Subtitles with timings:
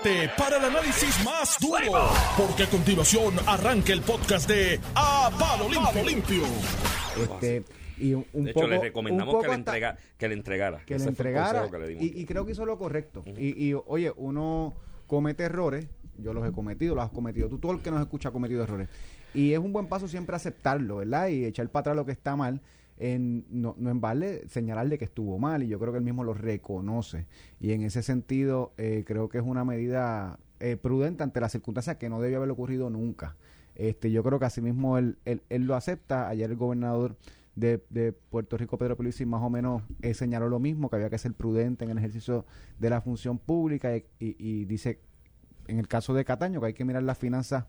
[0.00, 5.68] prepárate para el análisis más duro, porque a continuación arranca el podcast de A Palo
[5.68, 6.44] Limpio.
[7.20, 7.64] Este,
[7.98, 10.34] y un, un De hecho, poco, le un recomendamos poco que le, entrega, que le
[10.34, 10.78] entregara.
[10.86, 12.04] que le Ese entregara consejo que le dimos.
[12.04, 13.22] y, y creo que hizo lo correcto.
[13.26, 14.74] y, y, oye, uno
[15.06, 15.86] comete errores,
[16.18, 18.62] yo los he cometido, los has cometido, tú todo el que nos escucha ha cometido
[18.62, 18.88] errores.
[19.34, 21.28] Y es un buen paso siempre aceptarlo, ¿verdad?
[21.28, 22.60] Y echar para atrás lo que está mal.
[23.04, 26.22] En, no, no en vale señalarle que estuvo mal y yo creo que él mismo
[26.22, 27.26] lo reconoce.
[27.58, 31.96] Y en ese sentido eh, creo que es una medida eh, prudente ante las circunstancias
[31.96, 33.34] que no debió haber ocurrido nunca.
[33.74, 36.28] Este yo creo que asimismo él, él, él lo acepta.
[36.28, 37.16] Ayer el gobernador
[37.56, 41.10] de, de Puerto Rico, Pedro Pierluisi, más o menos eh, señaló lo mismo, que había
[41.10, 42.46] que ser prudente en el ejercicio
[42.78, 45.00] de la función pública y, y- y dice,
[45.66, 47.64] en el caso de Cataño, que hay que mirar las finanzas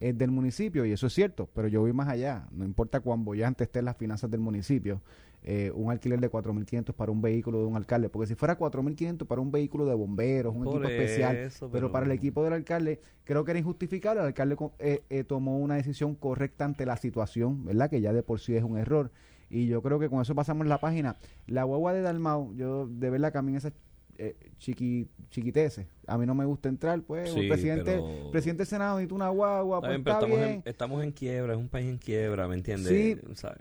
[0.00, 3.24] eh, del municipio, y eso es cierto, pero yo voy más allá, no importa cuán
[3.24, 5.00] bollante estén las finanzas del municipio,
[5.46, 9.26] eh, un alquiler de 4.500 para un vehículo de un alcalde, porque si fuera 4.500
[9.26, 12.42] para un vehículo de bomberos, un Por equipo especial, eso, pero pero- para el equipo
[12.42, 16.86] del alcalde creo que era injustificable, el alcalde eh, eh, tomó una decisión correcta ante
[16.86, 17.90] la situación, ¿verdad?
[17.90, 19.10] Que ya de por sí es un error.
[19.50, 21.16] Y yo creo que con eso pasamos la página.
[21.46, 23.72] La guagua de Dalmau, yo de verdad que a mí esas
[24.18, 28.60] eh, chiqui, chiquiteces, a mí no me gusta entrar, pues, Sí, un presidente, pero- presidente
[28.62, 30.62] del Senado necesita una guagua, Está pues bien, pero está estamos, bien.
[30.64, 32.88] En, estamos en quiebra, es un país en quiebra, ¿me entiendes?
[32.88, 33.16] Sí,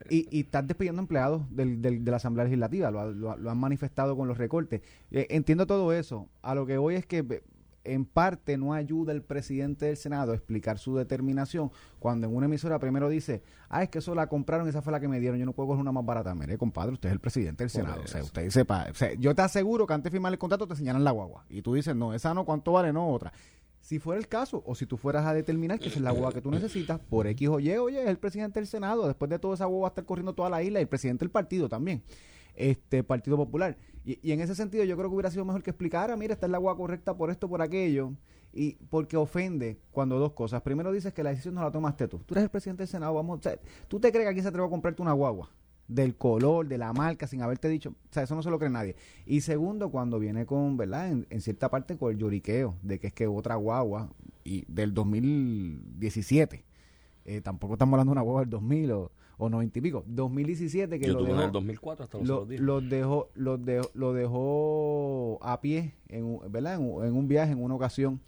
[0.09, 3.57] y, y están despidiendo empleados del, del- de la Asamblea Legislativa, lo, lo lo han
[3.57, 4.81] manifestado con los recortes.
[5.11, 6.29] Eh, entiendo todo eso.
[6.41, 7.23] A lo que voy es que
[7.85, 12.45] en parte no ayuda el presidente del Senado a explicar su determinación cuando en una
[12.45, 15.37] emisora primero dice, ah, es que eso la compraron, esa fue la que me dieron,
[15.39, 16.33] yo no puedo coger una más barata.
[16.35, 18.01] Mire, compadre, usted es el presidente del Senado.
[18.03, 18.27] O sea, eso.
[18.27, 20.75] usted dice, pa- o sea, yo te aseguro que antes de firmar el contrato te
[20.75, 21.45] señalan la guagua.
[21.49, 22.93] Y tú dices, no, esa no, ¿cuánto vale?
[22.93, 23.33] No, otra.
[23.81, 26.31] Si fuera el caso, o si tú fueras a determinar que esa es la guagua
[26.31, 29.39] que tú necesitas, por X o Y, oye, es el presidente del Senado, después de
[29.39, 31.67] todo esa guagua va a estar corriendo toda la isla y el presidente del partido
[31.67, 32.01] también,
[32.55, 33.77] este Partido Popular.
[34.05, 36.51] Y, en ese sentido yo creo que hubiera sido mejor que explicara, mira, esta es
[36.51, 38.11] la guagua correcta por esto, por aquello,
[38.51, 40.61] y porque ofende cuando dos cosas.
[40.61, 42.19] Primero dices que la decisión no la tomaste tú.
[42.19, 44.47] Tú eres el presidente del Senado, vamos, o sea, tú te crees que aquí se
[44.49, 45.49] atreve a comprarte una guagua
[45.87, 48.69] del color, de la marca, sin haberte dicho, o sea, eso no se lo cree
[48.69, 48.95] nadie.
[49.25, 51.09] Y segundo, cuando viene con, ¿verdad?
[51.09, 54.09] En, en cierta parte con el lloriqueo de que es que otra guagua
[54.43, 56.63] y del 2017,
[57.25, 60.99] eh, tampoco estamos hablando de una guagua del 2000 o, o 90 y pico, 2017
[60.99, 62.61] que Yo lo tuve dejó, del 2004 hasta los lo, días.
[62.61, 66.75] los dejó, los dejó, lo dejó a pie, en, ¿verdad?
[66.75, 68.19] En, en un viaje, en una ocasión,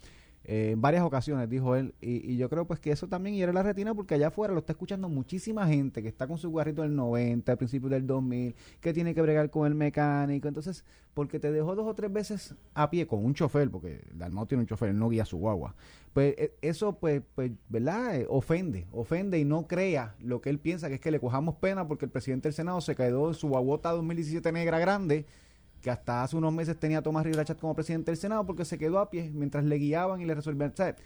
[0.48, 1.94] eh, en varias ocasiones, dijo él.
[2.00, 4.60] Y, y yo creo pues que eso también hiere la retina porque allá afuera lo
[4.60, 8.54] está escuchando muchísima gente que está con su guarrito del 90, al principio del 2000,
[8.80, 10.46] que tiene que bregar con el mecánico.
[10.46, 14.46] Entonces, porque te dejó dos o tres veces a pie con un chofer, porque Dalmau
[14.46, 15.74] tiene un chofer, él no guía su guagua.
[16.12, 18.20] Pues eh, eso, pues, pues ¿verdad?
[18.20, 21.56] Eh, ofende, ofende y no crea lo que él piensa, que es que le cojamos
[21.56, 25.26] pena porque el presidente del Senado se quedó en su guaguota 2017 negra grande,
[25.86, 28.64] que hasta hace unos meses tenía a Tomás Rivera Chat como presidente del Senado porque
[28.64, 30.74] se quedó a pie mientras le guiaban y le resolvían.
[30.74, 30.96] Sea,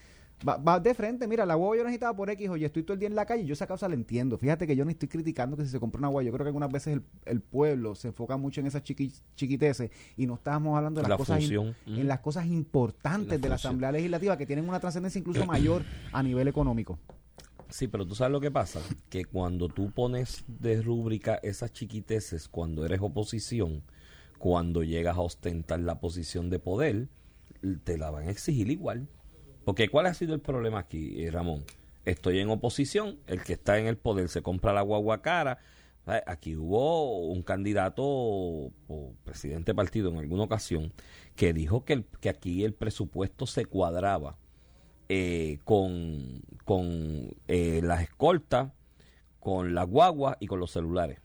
[0.49, 2.99] Va, va de frente, mira, la guagua yo necesitaba por X, oye, estoy todo el
[2.99, 4.39] día en la calle, yo esa causa la entiendo.
[4.39, 6.49] Fíjate que yo no estoy criticando que si se compra una guagua, yo creo que
[6.49, 10.79] algunas veces el, el pueblo se enfoca mucho en esas chiqui, chiquiteces y no estábamos
[10.79, 13.57] hablando de las La cosas en las cosas importantes La de la.
[13.57, 16.99] Asamblea Legislativa que tienen una trascendencia incluso mayor a nivel económico.
[17.69, 18.81] Sí, pero tú sabes lo que pasa,
[19.11, 23.83] que cuando tú pones de rúbrica esas chiquiteces cuando eres oposición,
[24.41, 27.09] cuando llegas a ostentar la posición de poder,
[27.85, 29.07] te la van a exigir igual.
[29.67, 31.63] Porque ¿cuál ha sido el problema aquí, eh, Ramón?
[32.07, 35.59] Estoy en oposición, el que está en el poder se compra la guagua cara.
[36.07, 36.23] ¿sabes?
[36.27, 40.91] Aquí hubo un candidato o presidente de partido en alguna ocasión
[41.37, 44.39] que dijo que, el- que aquí el presupuesto se cuadraba
[45.11, 48.73] eh, con, con eh, las escoltas,
[49.39, 51.21] con la guagua y con los celulares.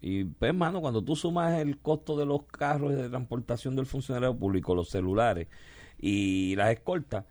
[0.00, 4.36] Y pues, hermano, cuando tú sumas el costo de los carros de transportación del funcionario
[4.36, 5.48] público, los celulares
[5.98, 7.24] y las escoltas,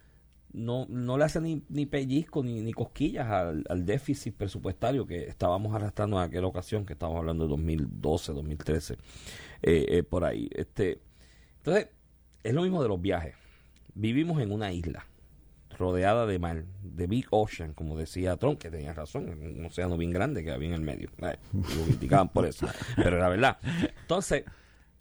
[0.54, 5.28] no, no le hace ni, ni pellizco ni, ni cosquillas al, al déficit presupuestario que
[5.28, 8.98] estábamos arrastrando en aquella ocasión, que estábamos hablando de 2012, 2013, eh,
[9.90, 10.50] eh, por ahí.
[10.54, 11.02] Este,
[11.58, 11.90] entonces,
[12.44, 13.36] es lo mismo de los viajes.
[13.94, 15.06] Vivimos en una isla
[15.78, 20.12] rodeada de mar, de Big Ocean, como decía Trump, que tenía razón, un océano bien
[20.12, 21.10] grande que había en el medio.
[21.20, 23.58] Eh, lo criticaban por eso, pero era verdad.
[24.02, 24.44] Entonces,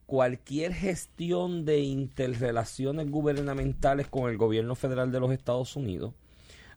[0.07, 6.15] cualquier gestión de interrelaciones gubernamentales con el gobierno federal de los Estados Unidos,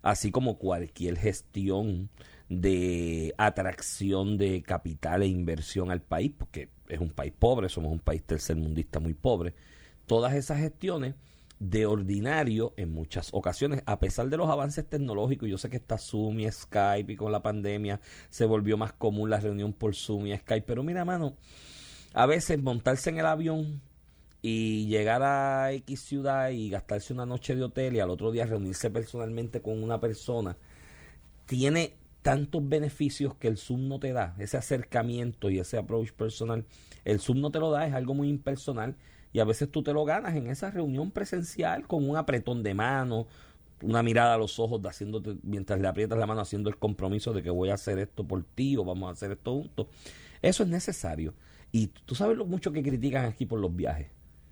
[0.01, 2.09] así como cualquier gestión
[2.49, 7.99] de atracción de capital e inversión al país, porque es un país pobre, somos un
[7.99, 9.53] país tercermundista muy pobre,
[10.07, 11.13] todas esas gestiones
[11.59, 15.97] de ordinario en muchas ocasiones, a pesar de los avances tecnológicos, yo sé que está
[15.97, 20.27] Zoom y Skype y con la pandemia se volvió más común la reunión por Zoom
[20.27, 21.35] y Skype, pero mira, mano,
[22.13, 23.81] a veces montarse en el avión
[24.41, 28.45] y llegar a X ciudad y gastarse una noche de hotel y al otro día
[28.45, 30.55] reunirse personalmente con una persona,
[31.45, 36.65] tiene tantos beneficios que el Zoom no te da, ese acercamiento y ese approach personal,
[37.03, 38.95] el Zoom no te lo da, es algo muy impersonal
[39.31, 42.73] y a veces tú te lo ganas en esa reunión presencial con un apretón de
[42.73, 43.27] mano,
[43.81, 47.43] una mirada a los ojos, haciéndote, mientras le aprietas la mano haciendo el compromiso de
[47.43, 49.87] que voy a hacer esto por ti o vamos a hacer esto juntos.
[50.41, 51.33] Eso es necesario.
[51.71, 54.07] Y tú sabes lo mucho que critican aquí por los viajes.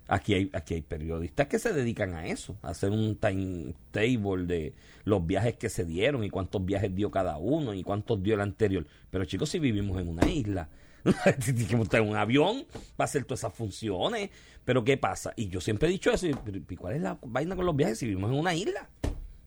[0.06, 4.74] Aquí hay, aquí hay periodistas que se dedican a eso, a hacer un timetable de
[5.04, 8.40] los viajes que se dieron y cuántos viajes dio cada uno y cuántos dio el
[8.40, 8.86] anterior.
[9.10, 10.70] Pero chicos, si vivimos en una isla,
[11.44, 12.66] tienes que montar un avión
[12.96, 14.30] para hacer todas esas funciones.
[14.64, 15.32] Pero ¿qué pasa?
[15.36, 18.06] Y yo siempre he dicho eso, ¿y cuál es la vaina con los viajes si
[18.06, 18.88] vivimos en una isla?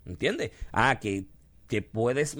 [0.05, 0.51] ¿Entiendes?
[0.71, 1.25] Ah, que,
[1.67, 2.35] que puedes,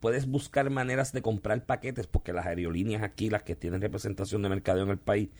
[0.00, 4.50] puedes buscar maneras de comprar paquetes porque las aerolíneas aquí, las que tienen representación de
[4.50, 5.30] mercadeo en el país,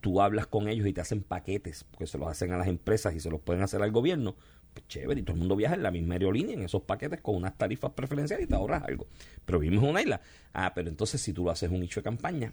[0.00, 3.14] tú hablas con ellos y te hacen paquetes, porque se los hacen a las empresas
[3.14, 4.34] y se los pueden hacer al gobierno,
[4.72, 7.36] pues chévere, y todo el mundo viaja en la misma aerolínea, en esos paquetes con
[7.36, 9.06] unas tarifas preferenciales y te ahorras algo.
[9.44, 10.20] Pero vivimos en una isla.
[10.52, 12.52] Ah, pero entonces si tú lo haces un nicho de campaña,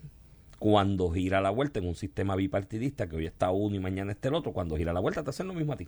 [0.60, 4.28] cuando gira la vuelta en un sistema bipartidista, que hoy está uno y mañana está
[4.28, 5.88] el otro, cuando gira la vuelta te hacen lo mismo a ti.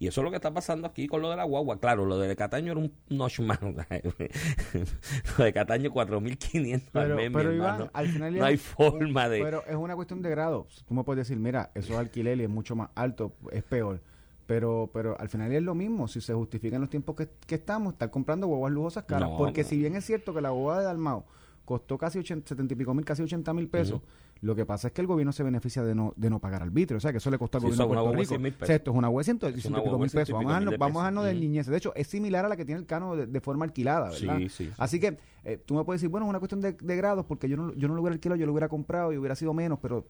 [0.00, 1.78] Y eso es lo que está pasando aquí con lo de la guagua.
[1.78, 3.60] Claro, lo de Cataño era un notch más.
[3.62, 9.40] lo de Cataño 4.500 pero, al Pero Iván, al final no hay forma de...
[9.40, 10.66] Pero es una cuestión de grado.
[10.86, 14.00] Tú me puedes decir, mira, eso es alquiler y es mucho más alto, es peor.
[14.46, 18.10] Pero, pero al final es lo mismo, si se justifican los tiempos que, estamos, estar
[18.10, 19.30] comprando guaguas lujosas caras.
[19.36, 21.24] porque si bien es cierto que la guagua de Dalmao
[21.64, 24.00] costó casi 80, 70 y pico mil, casi 80 mil pesos.
[24.42, 26.98] Lo que pasa es que el gobierno se beneficia de no, de no pagar arbitrio.
[26.98, 28.54] O sea, que eso le costó al gobierno de Puerto Rico.
[28.62, 29.24] O sea, esto es una web de
[29.60, 30.32] 100 pico mil pesos.
[30.34, 31.66] Vamos a darnos, vamos a de niñez.
[31.66, 34.38] De hecho, es similar a la que tiene el cano de, forma alquilada, ¿verdad?
[34.38, 37.24] Sí, sí, Así que eh, tú me puedes decir, bueno, es una cuestión de, grados,
[37.24, 39.54] porque yo no, yo no lo hubiera alquilado, yo lo hubiera comprado y hubiera sido
[39.54, 40.06] menos, pero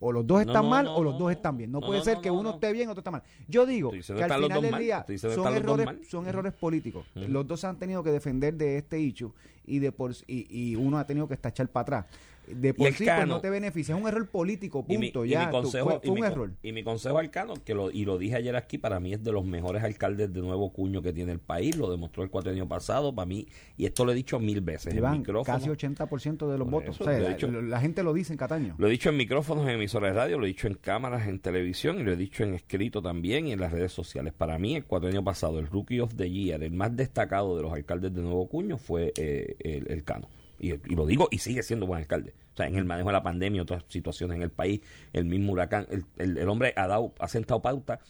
[0.00, 1.70] o los dos están mal o los dos están bien.
[1.70, 3.22] No, puede ser que uno esté bien y otro está mal.
[3.48, 7.06] Yo digo que al final del día son errores, son errores políticos.
[7.14, 9.32] Los dos se han tenido que defender de este hecho
[9.66, 12.06] y, de por, y, y uno ha tenido que echar para atrás
[12.54, 13.94] de por sí pues, no te beneficia.
[13.94, 15.24] Es un error político, punto.
[15.24, 16.52] ya, mi consejo, fue, un error.
[16.62, 19.22] Y mi consejo al Cano, que lo, y lo dije ayer aquí, para mí es
[19.22, 21.76] de los mejores alcaldes de nuevo cuño que tiene el país.
[21.76, 24.94] Lo demostró el cuatro año pasado, para mí, y esto lo he dicho mil veces.
[24.94, 27.00] en casi 80% de los votos.
[27.00, 28.74] la, gente lo dice en Cataño.
[28.78, 31.40] Lo he dicho en micrófonos, en emisoras de radio, lo he dicho en cámaras, en
[31.40, 34.32] televisión, y lo he dicho en escrito también y en las redes sociales.
[34.32, 37.62] Para mí, el cuatro año pasado, el Rookie of the Year, el más destacado de
[37.62, 40.28] los alcaldes de nuevo cuño fue eh, el, el Cano.
[40.60, 42.34] Y, lo digo, y sigue siendo buen alcalde.
[42.52, 44.82] O sea, en el manejo de la pandemia, otras situaciones en el país,
[45.14, 48.00] el mismo huracán, el, el, hombre ha dado, ha sentado pauta,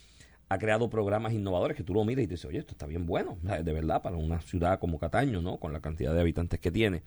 [0.49, 3.39] ha creado programas innovadores que tú lo miras y dices, oye, esto está bien bueno,
[3.43, 5.59] de verdad, para una ciudad como Cataño, ¿no?
[5.59, 7.03] Con la cantidad de habitantes que tiene.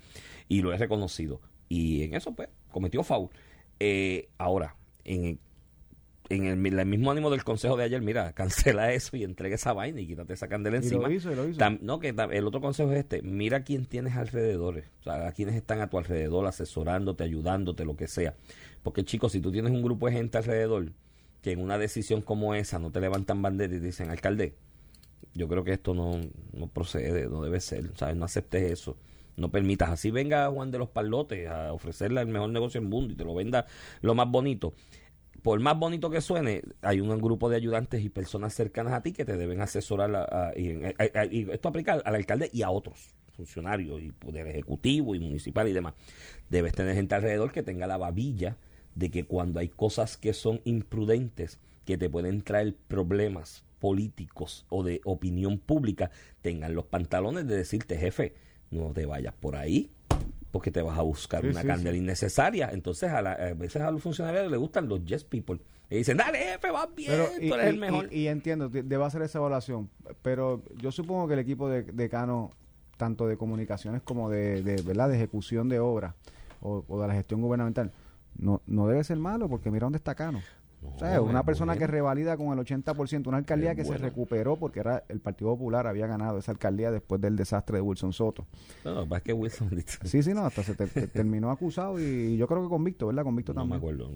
[0.47, 1.41] Y lo he reconocido.
[1.67, 3.29] Y en eso, pues, cometió foul.
[3.81, 5.39] Eh, ahora, en,
[6.29, 10.01] en el, mismo ánimo del consejo de ayer, mira, cancela eso y entrega esa vaina
[10.01, 11.09] y quítate esa candela encima.
[11.81, 15.55] no, que el otro consejo es este, mira quién tienes alrededor, o sea, a quienes
[15.55, 18.35] están a tu alrededor asesorándote, ayudándote, lo que sea.
[18.83, 20.91] Porque chicos, si tú tienes un grupo de gente alrededor
[21.41, 24.55] que en una decisión como esa no te levantan bandera y te dicen, alcalde,
[25.33, 26.21] yo creo que esto no,
[26.53, 28.15] no procede, no debe ser, ¿sabes?
[28.15, 28.97] No aceptes eso
[29.35, 33.13] no permitas así venga Juan de los Palotes a ofrecerle el mejor negocio del mundo
[33.13, 33.65] y te lo venda
[34.01, 34.73] lo más bonito
[35.43, 39.11] por más bonito que suene, hay un grupo de ayudantes y personas cercanas a ti
[39.11, 40.53] que te deben asesorar.
[40.55, 45.73] y, esto aplica al alcalde y a otros funcionarios, y poder ejecutivo y municipal y
[45.73, 45.95] demás.
[46.49, 48.57] Debes tener gente alrededor que tenga la babilla
[48.95, 54.83] de que cuando hay cosas que son imprudentes, que te pueden traer problemas políticos o
[54.83, 58.33] de opinión pública, tengan los pantalones de decirte, jefe,
[58.71, 59.91] no te vayas por ahí,
[60.53, 62.69] porque te vas a buscar una candela innecesaria.
[62.71, 63.23] Entonces, a,
[63.55, 65.59] veces a los funcionarios les gustan los yes people.
[65.89, 67.11] Y dicen, dale, jefe, vas bien,
[67.49, 68.13] tú eres el mejor.
[68.13, 69.89] Y, entiendo, debe hacer esa evaluación.
[70.21, 72.51] Pero yo supongo que el equipo de, de Cano,
[72.97, 75.09] tanto de comunicaciones como de, ¿verdad?
[75.09, 76.13] de ejecución de obras
[76.61, 77.91] o, o, de la gestión gubernamental,
[78.37, 80.43] no, no debe ser malo, porque mira dónde está Cano
[80.95, 84.79] o sea, una persona que revalida con el 80%, una alcaldía que se recuperó porque
[84.79, 88.45] era el Partido Popular había ganado esa alcaldía después del desastre de Wilson Soto.
[88.83, 89.69] No, es que Wilson...
[90.03, 90.75] Sí, sí, no, hasta se
[91.07, 93.23] terminó acusado y yo creo que convicto, ¿verdad?
[93.23, 93.79] Convicto también.
[93.79, 94.11] No me acuerdo.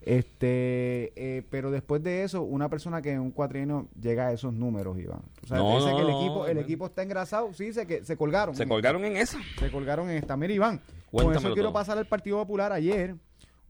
[0.00, 4.52] Este, eh, pero después de eso, una persona que en un cuatrienio llega a esos
[4.52, 5.22] números, Iván.
[5.44, 8.16] O sea, no, dice que el equipo, el equipo está engrasado, sí, se, que se
[8.16, 8.54] colgaron.
[8.54, 9.38] Se colgaron en esa.
[9.58, 10.36] Se colgaron en esta.
[10.36, 13.16] Mira, Iván, con eso quiero pasar al Partido Popular ayer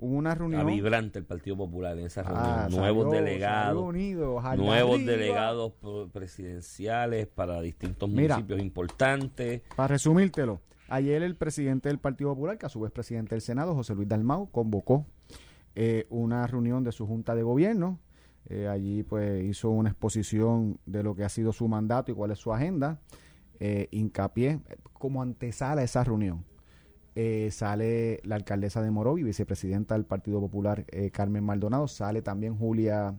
[0.03, 0.67] Hubo una reunión.
[0.67, 2.81] vibrante el Partido Popular en esa ah, reunión.
[2.81, 3.95] nuevos delegados.
[4.59, 5.75] nuevos delegados
[6.13, 9.63] presidenciales para distintos municipios importantes.
[9.77, 13.77] Para resumírtelo, ayer el presidente del Partido Popular, que a su vez presidente del Senado,
[13.77, 15.07] José Luis Dalmau, convocó
[15.77, 18.01] eh, una reunión de su junta de gobierno
[18.47, 22.33] Eh, allí pues hizo una exposición de lo que ha sido su mandato y cuál
[22.33, 22.99] es su agenda.
[23.61, 24.59] Eh, hincapié
[24.95, 26.45] como antesala a esa reunión.
[27.15, 32.57] Eh, sale la alcaldesa de Morovi, vicepresidenta del Partido Popular, eh, Carmen Maldonado, sale también
[32.57, 33.15] Julia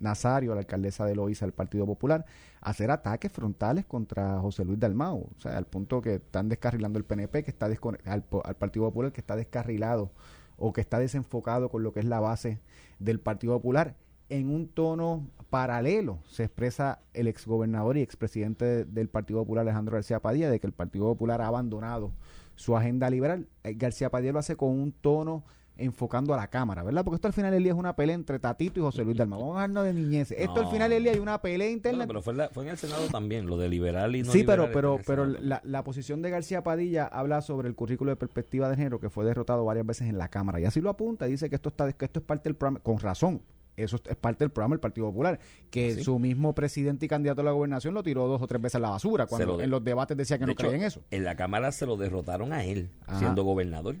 [0.00, 2.26] Nazario, la alcaldesa de Loíza del Partido Popular,
[2.60, 6.98] a hacer ataques frontales contra José Luis Dalmau, o sea, al punto que están descarrilando
[6.98, 10.10] el PNP, que está al, al Partido Popular, que está descarrilado
[10.58, 12.60] o que está desenfocado con lo que es la base
[12.98, 13.96] del Partido Popular.
[14.28, 20.20] En un tono paralelo se expresa el exgobernador y expresidente del Partido Popular, Alejandro García
[20.20, 22.12] Padilla, de que el Partido Popular ha abandonado
[22.58, 23.46] su agenda liberal.
[23.62, 25.44] Eh, García Padilla lo hace con un tono
[25.76, 27.04] enfocando a la Cámara, ¿verdad?
[27.04, 29.36] Porque esto al final del día es una pelea entre Tatito y José Luis Dalma.
[29.36, 30.32] Vamos a dejarnos de niñez.
[30.32, 32.04] Esto al final del día hay una pelea interna.
[32.04, 35.24] pero fue, en el Senado también, lo de liberal y no Sí, pero, pero, pero
[35.24, 39.08] la, la, posición de García Padilla habla sobre el currículo de perspectiva de género que
[39.08, 40.58] fue derrotado varias veces en la Cámara.
[40.58, 42.80] Y así lo apunta y dice que esto, está, que esto es parte del programa,
[42.80, 43.40] con razón,
[43.82, 45.38] eso es parte del programa del Partido Popular,
[45.70, 48.60] que ¿Ah, su mismo presidente y candidato a la gobernación lo tiró dos o tres
[48.60, 51.02] veces a la basura, cuando en los debates decía que no creía en eso.
[51.10, 53.96] En la Cámara se lo derrotaron a él, siendo gobernador.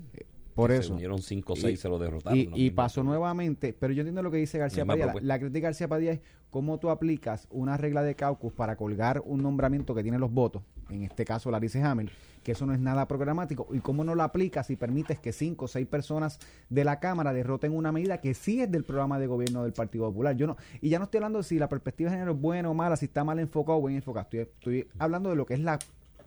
[0.58, 0.88] Por eso.
[0.88, 2.36] Se unieron cinco o seis, se lo derrotaron.
[2.36, 5.06] Y, pasó nuevamente, pero yo entiendo lo que dice García Padilla.
[5.06, 8.74] La, la, crítica de García Padilla es cómo tú aplicas una regla de caucus para
[8.74, 12.10] colgar un nombramiento que tiene los votos, en este caso Larice Hamel,
[12.42, 15.66] que eso no es nada programático, y cómo no lo aplicas y permites que cinco
[15.66, 19.28] o seis personas de la Cámara derroten una medida que sí es del programa de
[19.28, 20.34] gobierno del Partido Popular.
[20.34, 22.68] Yo no, y ya no estoy hablando de si la perspectiva de género es buena
[22.68, 24.24] o mala, si está mal enfocado o bien enfocado.
[24.24, 25.78] Estoy, estoy hablando de lo que es la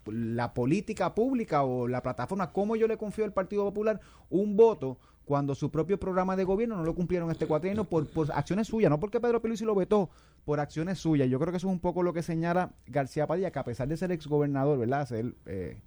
[0.05, 4.97] la política pública o la plataforma, cómo yo le confío al Partido Popular un voto
[5.25, 8.89] cuando su propio programa de gobierno no lo cumplieron este cuatrienio por, por acciones suyas,
[8.89, 10.09] no porque Pedro Pelusi lo vetó,
[10.45, 11.29] por acciones suyas.
[11.29, 13.87] Yo creo que eso es un poco lo que señala García Padilla, que a pesar
[13.87, 15.07] de ser exgobernador, ¿verdad?
[15.07, 15.79] Ser, eh,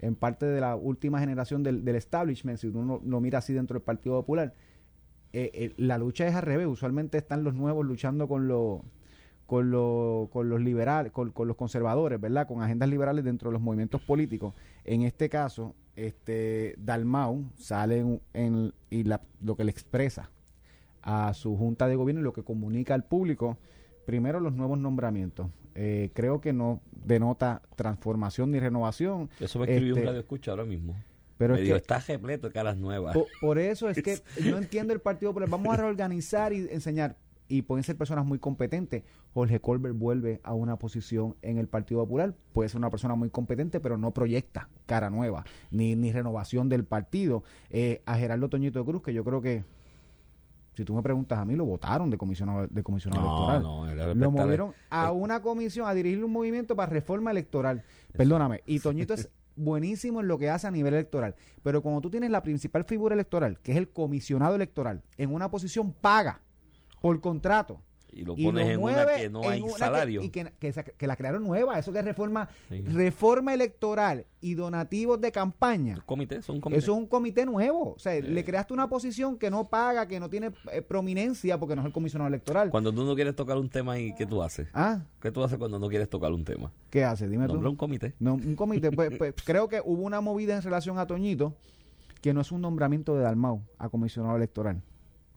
[0.00, 3.82] en parte de la última generación del, establishment, si uno lo mira así dentro del
[3.82, 4.54] Partido Popular,
[5.32, 6.66] eh, eh, la lucha es al revés.
[6.66, 8.80] Usualmente están los nuevos luchando con los
[9.48, 12.46] con, con los liberales, con, los conservadores, ¿verdad?
[12.46, 14.52] Con agendas liberales dentro de los movimientos políticos.
[14.84, 20.30] En este caso, este Dalmau sale en, y lo que le expresa
[21.00, 23.56] a su junta de gobierno y lo que comunica al público,
[24.04, 25.46] primero los nuevos nombramientos.
[25.74, 29.30] Eh, creo que no denota transformación ni renovación.
[29.40, 30.94] Eso me escribió un este, radio escucha ahora mismo.
[31.38, 33.16] Pero es que, está repleto de caras nuevas.
[33.40, 34.18] Por, eso es que
[34.50, 37.16] no entiendo el partido, pero vamos a reorganizar y enseñar
[37.48, 39.02] y pueden ser personas muy competentes.
[39.34, 43.30] Jorge Colbert vuelve a una posición en el Partido Popular, puede ser una persona muy
[43.30, 47.42] competente, pero no proyecta cara nueva, ni, ni renovación del partido.
[47.70, 49.64] Eh, a Gerardo Toñito Cruz, que yo creo que,
[50.74, 53.62] si tú me preguntas a mí, lo votaron de comisionado, de comisionado electoral.
[53.62, 57.82] No, lo movieron a una comisión, a dirigir un movimiento para reforma electoral.
[58.12, 62.10] Perdóname, y Toñito es buenísimo en lo que hace a nivel electoral, pero cuando tú
[62.10, 66.42] tienes la principal figura electoral, que es el comisionado electoral, en una posición paga,
[67.00, 67.80] por contrato.
[68.12, 70.22] Y lo pones en una que no hay salario.
[70.22, 71.78] y que, que, la crearon nueva.
[71.78, 76.02] Eso que es reforma, reforma electoral y donativos de campaña.
[76.06, 77.94] Comité, son Eso es un comité nuevo.
[77.94, 81.76] O sea, le creaste una posición que no paga, que no tiene eh, prominencia porque
[81.76, 82.70] no es el comisionado electoral.
[82.70, 84.68] Cuando tú no quieres tocar un tema, ¿y qué tú haces?
[84.72, 85.02] ¿Ah?
[85.20, 86.72] ¿Qué tú haces cuando no quieres tocar un tema?
[86.90, 87.30] ¿Qué haces?
[87.30, 87.58] Dime tú.
[87.58, 88.14] un comité.
[88.18, 88.90] No, un comité.
[88.90, 91.54] pues, pues creo que hubo una movida en relación a Toñito
[92.22, 94.82] que no es un nombramiento de Dalmau a comisionado electoral.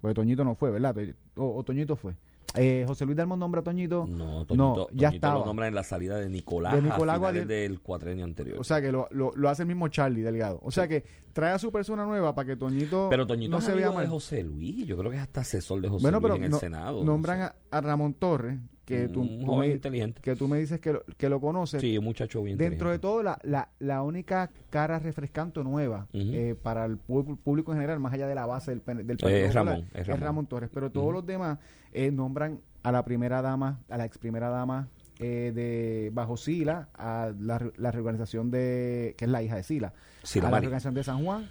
[0.01, 0.95] Porque Toñito no fue, ¿verdad?
[1.35, 2.15] O, Toñito fue.
[2.55, 4.05] Eh, José Luis Dalmón nombra a Toñito.
[4.07, 5.39] No, Toñito, ya estaba.
[5.39, 8.59] lo nombra en la salida de Nicolás, de Nicolás a del cuatrenio anterior.
[8.59, 10.59] O sea que lo, lo, hace el mismo Charlie Delgado.
[10.63, 13.07] O sea que trae a su persona nueva para que Toñito.
[13.09, 14.03] Pero Toñito no se vea mal.
[14.03, 14.85] de José Luis.
[14.85, 17.03] Yo creo que es hasta asesor de José Luis en el Senado.
[17.03, 20.21] Nombran a, Ramón Torres, que tú, me, inteligente.
[20.21, 21.81] que tú me dices que lo, que lo conoces.
[21.81, 26.55] Sí, un muchacho bien Dentro de todo, la, la, la única cara refrescante nueva eh,
[26.61, 29.85] para el público en general, más allá de la base del, del Partido es, Ramón,
[29.93, 30.47] es, Ramón.
[30.47, 30.69] Torres.
[30.73, 31.59] Pero todos los demás
[31.93, 36.89] eh, nombran a la primera dama, a la ex primera dama eh, de bajo Sila,
[36.93, 41.03] a la, la reorganización de, que es la hija de Sila, a la reorganización de
[41.03, 41.49] San Juan.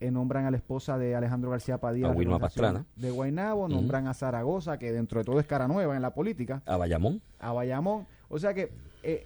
[0.00, 2.12] Eh, nombran a la esposa de Alejandro García Padilla
[2.96, 6.62] de Guaynabo, nombran a Zaragoza, que dentro de todo es cara nueva en la política.
[6.66, 7.22] A Bayamón.
[7.38, 8.06] A Bayamón.
[8.28, 8.72] O sea que
[9.02, 9.24] eh,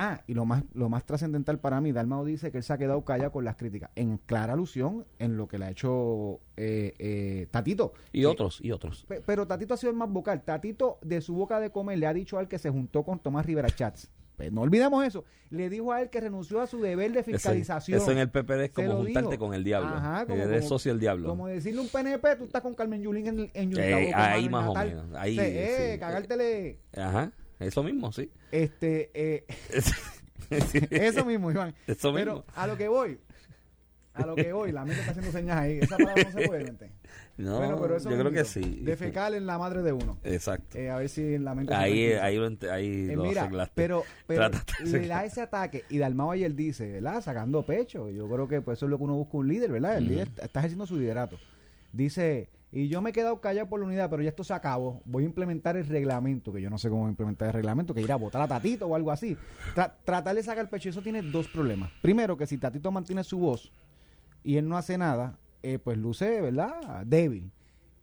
[0.00, 2.78] Ah, y lo más, lo más trascendental para mí, Dalmao dice que él se ha
[2.78, 6.94] quedado callado con las críticas, en clara alusión en lo que le ha hecho eh,
[7.00, 7.94] eh, Tatito.
[8.12, 9.04] Y otros, y otros.
[9.26, 10.42] pero Tatito ha sido el más vocal.
[10.44, 13.18] Tatito, de su boca de comer, le ha dicho a él que se juntó con
[13.18, 14.08] Tomás Rivera Chats.
[14.38, 15.24] Pues no olvidemos eso.
[15.50, 18.00] Le dijo a él que renunció a su deber de fiscalización.
[18.00, 19.88] Eso, en el PPD es como juntarte con el diablo.
[19.88, 21.28] Ajá, como, Eres socio del diablo.
[21.28, 24.74] Como decirle un PNP, tú estás con Carmen Yulín en, en eh, Ahí más o
[24.74, 25.06] menos.
[25.16, 26.78] Ahí, eh, cagártele.
[26.96, 27.32] Ajá.
[27.58, 28.30] Eso mismo, sí.
[28.52, 29.44] Este, eh,
[30.90, 31.74] eso mismo, Iván.
[31.88, 33.18] Eso Pero a lo que voy,
[34.14, 35.78] A lo que voy, la mente está haciendo señas ahí.
[35.80, 36.92] Esa palabra no se puede, mente.
[37.38, 38.80] No, Bueno, pero eso yo creo que sí.
[38.82, 40.18] Defecar en la madre de uno.
[40.24, 40.76] Exacto.
[40.76, 41.72] Eh, a ver si en la mente.
[41.72, 43.72] ahí, ahí, lo ahí Eh, lo mira, arreglaste.
[43.76, 47.22] pero, pero de le da ese ataque y Dalmau ayer dice, ¿verdad?
[47.22, 48.10] Sacando pecho.
[48.10, 49.96] Yo creo que pues, eso es lo que uno busca un líder, ¿verdad?
[49.98, 51.36] El líder está ejerciendo su liderato.
[51.92, 55.00] Dice, y yo me he quedado callado por la unidad, pero ya esto se acabó.
[55.04, 58.10] Voy a implementar el reglamento, que yo no sé cómo implementar el reglamento, que ir
[58.12, 59.36] a votar a Tatito o algo así.
[59.76, 61.90] Tra- tratar de sacar pecho, eso tiene dos problemas.
[62.02, 63.72] Primero, que si Tatito mantiene su voz
[64.44, 67.04] y él no hace nada, eh, pues luce, ¿verdad?
[67.06, 67.50] Débil.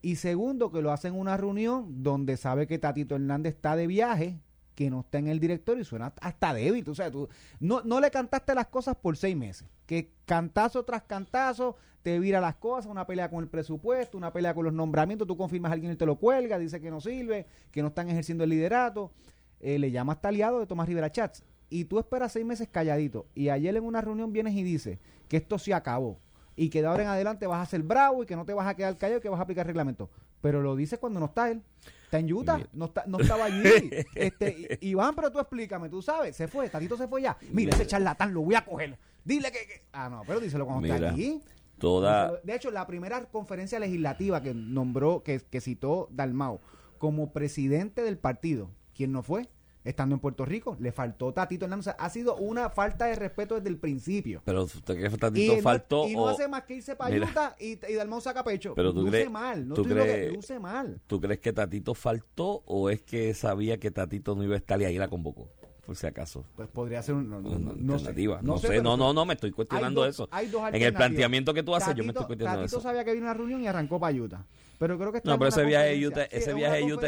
[0.02, 3.88] Y segundo, que lo hace en una reunión donde sabe que Tatito Hernández está de
[3.88, 4.40] viaje,
[4.76, 6.84] que no está en el directorio y suena hasta débil.
[6.84, 7.28] Tú sabes, tú
[7.60, 9.68] no, no le cantaste las cosas por seis meses.
[9.88, 14.54] Que cantazo tras cantazo te vira las cosas, una pelea con el presupuesto, una pelea
[14.54, 17.48] con los nombramientos, tú confirmas a alguien y te lo cuelga, dice que no sirve,
[17.72, 19.12] que no están ejerciendo el liderato.
[19.60, 21.44] Eh, le llama hasta aliado de Tomás Rivera Chats.
[21.68, 23.26] Y tú esperas seis meses calladito.
[23.34, 26.20] Y ayer en una reunión vienes y dices que esto se acabó
[26.56, 28.68] y que de ahora en adelante vas a ser bravo y que no te vas
[28.68, 30.10] a quedar callado y que vas a aplicar reglamento.
[30.42, 31.62] Pero lo dice cuando no está él.
[32.06, 33.64] Está en Utah, no, está, no estaba allí.
[34.16, 37.36] este, Iván, pero tú explícame, tú sabes, se fue, Tatito se fue ya.
[37.52, 38.98] Mira, ese charlatán lo voy a coger.
[39.24, 39.60] Dile que...
[39.68, 41.42] que- Ah, no, pero díselo cuando está allí.
[41.78, 42.40] Toda.
[42.44, 46.62] De hecho, la primera conferencia legislativa que nombró, que, que citó Dalmau
[47.00, 49.50] como presidente del partido, ¿quién no fue?
[49.86, 51.82] Estando en Puerto Rico, le faltó Tatito Hernández.
[51.88, 54.42] O sea, ha sido una falta de respeto desde el principio.
[54.44, 57.16] pero usted que Y, Tatito no- faltó y no o- hace más que irse para.
[57.16, 58.74] Utah y, y Dalmau saca pecho.
[58.76, 61.00] Pero tú luce crees- mal, no tú diciendo que crees- luce mal.
[61.08, 64.82] ¿Tú crees que Tatito faltó o es que sabía que Tatito no iba a estar
[64.82, 65.48] y ahí la convocó?
[65.86, 66.44] Por si acaso.
[66.56, 68.08] Pues podría ser un, no, no- Una no sé.
[68.08, 68.40] alternativa.
[68.42, 70.28] No, sé, no, no, no, me estoy cuestionando dos- eso.
[70.32, 72.82] hay dos En el planteamiento que tú haces, yo me Tatito- estoy cuestionando Tatito eso.
[72.82, 74.46] sabía que vino una reunión y arrancó para Utah.
[74.78, 76.08] Pero creo que está No, pero ese viaje de.
[76.08, 77.08] Utah, ese viaje de Utah,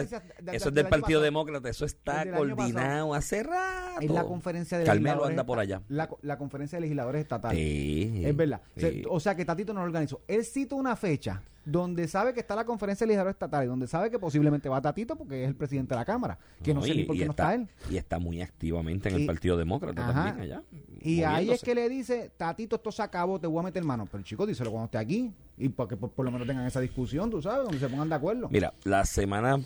[0.52, 1.22] eso es del Partido.
[1.22, 4.02] Demócrata, eso está coordinado hace rato.
[4.02, 5.82] Es la conferencia de Carmelo anda por allá.
[5.90, 7.60] La, la conferencia de legisladores estatales.
[7.60, 8.62] Sí, Es verdad.
[8.76, 9.04] O sea, sí.
[9.10, 10.22] O sea, que Tatito no lo organizó.
[10.28, 14.10] Él cita una fecha donde sabe que está la conferencia de legisladores estatales, donde sabe
[14.10, 16.40] que posiblemente va Tatito porque es el presidente de la Cámara.
[16.64, 17.68] Que no, sé y- ni por qué y no está él.
[17.90, 20.14] Y está muy activamente en Y- el Partido Demócrata Ajá.
[20.26, 20.64] también allá.
[21.02, 24.08] Y ahí es que le dice, Tatito, esto se acabó, te voy a meter mano.
[24.10, 25.32] Pero chicos, díselo cuando esté aquí.
[25.58, 28.08] Y para que por, por lo menos tengan esa discusión, tú sabes, donde se pongan
[28.10, 28.48] de acuerdo.
[28.50, 29.60] Mira, la semana,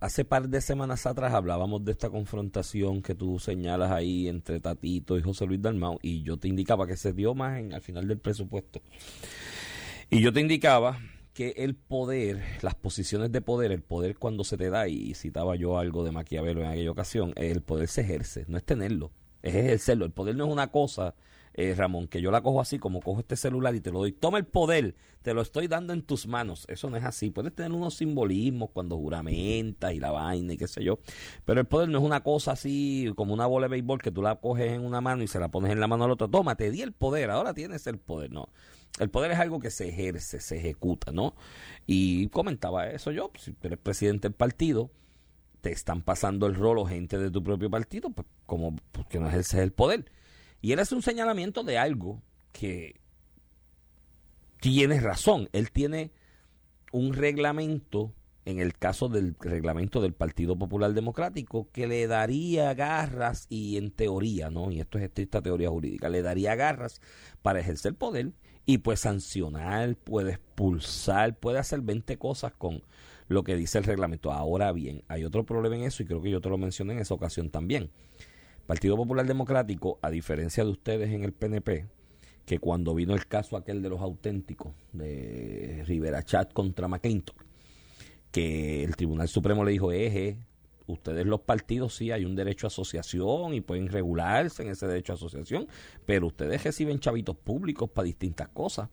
[0.00, 5.18] hace par de semanas atrás hablábamos de esta confrontación que tú señalas ahí entre Tatito
[5.18, 8.08] y José Luis Dalmau y yo te indicaba que se dio más en, al final
[8.08, 8.80] del presupuesto.
[10.10, 10.98] Y yo te indicaba
[11.32, 15.56] que el poder, las posiciones de poder, el poder cuando se te da, y citaba
[15.56, 19.54] yo algo de Maquiavelo en aquella ocasión, el poder se ejerce, no es tenerlo, es
[19.54, 20.04] ejercerlo.
[20.04, 21.14] El poder no es una cosa,
[21.54, 24.12] eh, Ramón, que yo la cojo así como cojo este celular y te lo doy.
[24.12, 26.64] Toma el poder, te lo estoy dando en tus manos.
[26.68, 27.30] Eso no es así.
[27.30, 30.98] Puedes tener unos simbolismos cuando juramentas y la vaina y qué sé yo.
[31.44, 34.22] Pero el poder no es una cosa así como una bola de béisbol que tú
[34.22, 36.28] la coges en una mano y se la pones en la mano al otro.
[36.28, 38.30] Toma, te di el poder, ahora tienes el poder.
[38.30, 38.48] No.
[38.98, 41.34] El poder es algo que se ejerce, se ejecuta, ¿no?
[41.86, 44.90] Y comentaba eso yo, pues, si eres presidente del partido,
[45.62, 49.28] te están pasando el rol o gente de tu propio partido, pues como porque no
[49.28, 50.10] ejerces el poder.
[50.60, 53.00] Y él hace un señalamiento de algo que
[54.60, 55.48] tienes razón.
[55.52, 56.12] Él tiene
[56.92, 58.12] un reglamento,
[58.44, 63.90] en el caso del reglamento del Partido Popular Democrático, que le daría garras y en
[63.90, 64.70] teoría, ¿no?
[64.70, 67.00] Y esto es estricta teoría jurídica, le daría garras
[67.40, 68.32] para ejercer poder
[68.64, 72.82] y pues sancionar, puede expulsar, puede hacer 20 cosas con
[73.28, 74.32] lo que dice el reglamento.
[74.32, 77.00] Ahora bien, hay otro problema en eso y creo que yo te lo mencioné en
[77.00, 77.90] esa ocasión también.
[78.66, 81.86] Partido Popular Democrático, a diferencia de ustedes en el PNP,
[82.46, 87.44] que cuando vino el caso aquel de los auténticos, de Rivera Chat contra McClintock,
[88.30, 90.38] que el Tribunal Supremo le dijo, eje,
[90.92, 95.12] ustedes los partidos sí hay un derecho a asociación y pueden regularse en ese derecho
[95.12, 95.66] a asociación,
[96.06, 98.88] pero ustedes reciben chavitos públicos para distintas cosas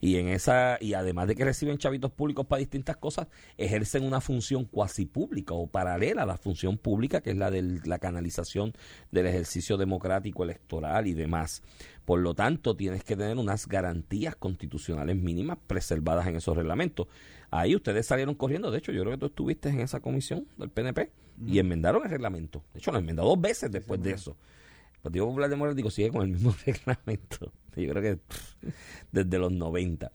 [0.00, 4.20] y en esa y además de que reciben chavitos públicos para distintas cosas, ejercen una
[4.20, 8.72] función cuasi pública o paralela a la función pública que es la de la canalización
[9.10, 11.62] del ejercicio democrático electoral y demás.
[12.04, 17.06] Por lo tanto, tienes que tener unas garantías constitucionales mínimas preservadas en esos reglamentos.
[17.52, 18.70] Ahí ustedes salieron corriendo.
[18.70, 21.10] De hecho, yo creo que tú estuviste en esa comisión del PNP
[21.46, 22.64] y enmendaron el reglamento.
[22.72, 24.36] De hecho, lo enmendó dos veces después de eso.
[24.94, 27.52] El Partido Popular Democrático sigue con el mismo reglamento.
[27.76, 28.54] Yo creo que pff,
[29.12, 30.10] desde los 90.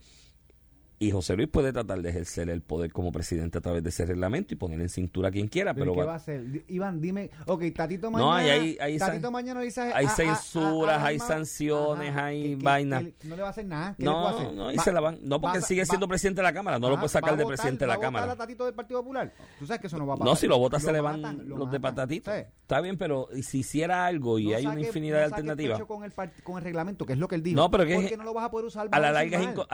[1.00, 4.04] Y José Luis puede tratar de ejercer el poder como presidente a través de ese
[4.08, 6.64] reglamento y poner en cintura a quien quiera, ¿Pero pero qué va- va a hacer?
[6.70, 7.30] Iván, dime.
[7.46, 8.32] Ok, Tatito mañana.
[8.32, 9.82] No, hay- hay- hay Tatito san- mañana dice.
[9.82, 13.04] hay a- a- a- censuras, a- hay sanciones, hay vainas.
[13.24, 13.94] no le va a hacer nada.
[13.96, 14.54] ¿Qué No, hacer?
[14.54, 15.20] no, y Va- se la van.
[15.22, 17.44] No, porque va- sigue siendo presidente de la Cámara, no lo Ah, puede sacar de
[17.44, 18.32] votar- presidente de la Cámara.
[18.32, 19.32] a Tatito del Partido Popular.
[19.60, 20.30] Tú sabes que eso no va a pasar.
[20.32, 22.32] No, si lo vota se le van matan, lo los de patatito.
[22.32, 22.40] Sí.
[22.62, 25.84] Está bien, pero si hiciera algo y No hay una infinidad no de alternativas.
[25.84, 26.12] Con el,
[26.44, 27.56] con el reglamento, que es lo que él dijo.
[27.56, 28.88] No, pero que no lo vas a poder usar.
[28.92, 29.68] a la, larga es mal.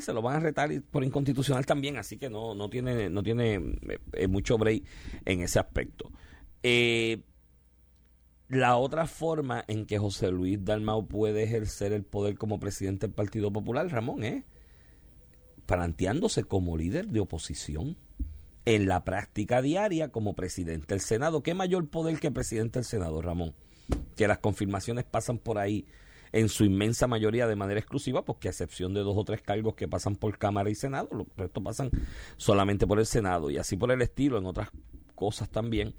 [0.00, 3.78] Se lo van a retar por inconstitucional también, así que no, no tiene, no tiene
[4.12, 4.84] eh, mucho break
[5.24, 6.10] en ese aspecto.
[6.62, 7.22] Eh,
[8.48, 13.14] la otra forma en que José Luis Dalmau puede ejercer el poder como presidente del
[13.14, 14.44] Partido Popular, Ramón, es
[15.66, 17.96] planteándose como líder de oposición
[18.64, 21.44] en la práctica diaria como presidente del Senado.
[21.44, 23.54] ¿Qué mayor poder que presidente del Senado, Ramón?
[24.16, 25.86] Que las confirmaciones pasan por ahí
[26.32, 29.74] en su inmensa mayoría de manera exclusiva, porque a excepción de dos o tres cargos
[29.74, 31.90] que pasan por Cámara y Senado, los restos pasan
[32.36, 34.70] solamente por el Senado y así por el estilo en otras
[35.14, 35.94] cosas también.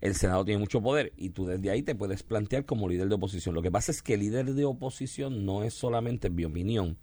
[0.00, 3.14] El Senado tiene mucho poder y tú desde ahí te puedes plantear como líder de
[3.14, 3.54] oposición.
[3.54, 6.98] Lo que pasa es que el líder de oposición no es solamente, en mi opinión,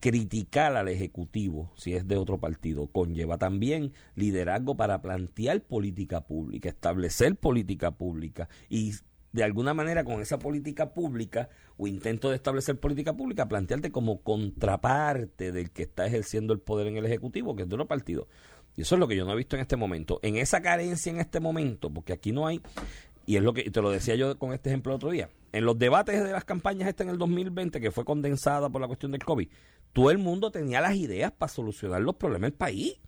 [0.00, 6.70] criticar al Ejecutivo, si es de otro partido, conlleva también liderazgo para plantear política pública,
[6.70, 8.94] establecer política pública y
[9.32, 14.22] de alguna manera con esa política pública o intento de establecer política pública, plantearte como
[14.22, 18.28] contraparte del que está ejerciendo el poder en el Ejecutivo, que es de otro partido.
[18.76, 20.18] Y eso es lo que yo no he visto en este momento.
[20.22, 22.60] En esa carencia en este momento, porque aquí no hay,
[23.26, 25.64] y es lo que te lo decía yo con este ejemplo el otro día, en
[25.64, 29.12] los debates de las campañas esta en el 2020, que fue condensada por la cuestión
[29.12, 29.48] del COVID,
[29.92, 32.98] todo el mundo tenía las ideas para solucionar los problemas del país.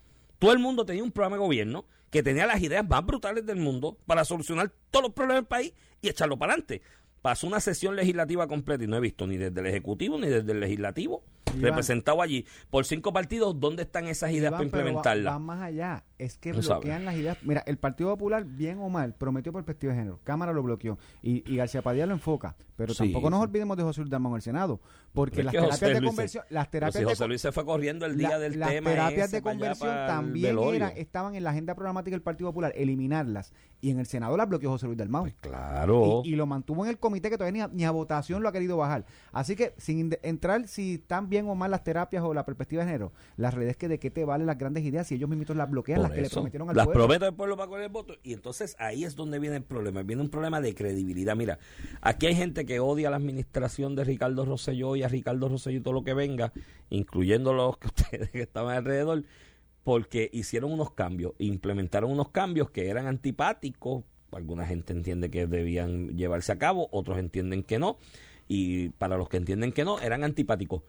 [0.45, 3.57] Todo el mundo tenía un programa de gobierno que tenía las ideas más brutales del
[3.57, 6.83] mundo para solucionar todos los problemas del país y echarlo para adelante.
[7.23, 10.53] Pasó una sesión legislativa completa y no he visto ni desde el Ejecutivo ni desde
[10.53, 11.25] el Legislativo
[11.55, 11.71] Iván.
[11.71, 13.59] representado allí por cinco partidos.
[13.59, 15.35] ¿Dónde están esas ideas Iván, para implementarlas?
[15.35, 16.05] Va, más allá.
[16.19, 16.81] Es que No sabe.
[16.81, 17.39] bloquean las ideas.
[17.43, 20.21] Mira, el Partido Popular, bien o mal, prometió perspectiva de género.
[20.25, 20.99] Cámara lo bloqueó.
[21.23, 22.57] Y, y García Padilla lo enfoca.
[22.77, 23.45] Pero Sí, tampoco nos sí.
[23.45, 24.81] olvidemos de José Luis Dalmau en el Senado.
[25.13, 26.45] Porque las terapias José de conversión.
[26.51, 28.69] Las terapias si de José con- Luis se fue corriendo el día la- del las
[28.71, 32.73] tema terapias ese de conversión también era- estaban en la agenda programática del Partido Popular.
[32.75, 33.53] Eliminarlas.
[33.81, 35.23] Y en el Senado las bloqueó José Luis Dalmau.
[35.25, 36.23] Pues claro.
[36.25, 38.49] Y, y lo mantuvo en el comité que todavía ni a, ni a votación lo
[38.49, 39.05] ha querido bajar.
[39.33, 42.91] Así que sin entrar si están bien o mal las terapias o la perspectiva de
[42.91, 45.57] género, la realidad es que de qué te valen las grandes ideas si ellos mismos
[45.57, 47.05] las bloquean, Por las que le prometieron al las pueblo.
[47.05, 48.15] promete al pueblo para coger el voto.
[48.23, 50.03] Y entonces ahí es donde viene el problema.
[50.03, 51.37] Viene un problema de credibilidad.
[51.37, 51.59] Mira,
[52.01, 55.83] aquí hay gente que odia la administración de Ricardo Rosselló y a Ricardo Rosselló y
[55.83, 56.53] todo lo que venga,
[56.91, 59.25] incluyendo los que ustedes que estaban alrededor,
[59.83, 64.05] porque hicieron unos cambios, implementaron unos cambios que eran antipáticos.
[64.33, 67.99] Alguna gente entiende que debían llevarse a cabo, otros entienden que no.
[68.49, 70.83] Y para los que entienden que no, eran antipáticos.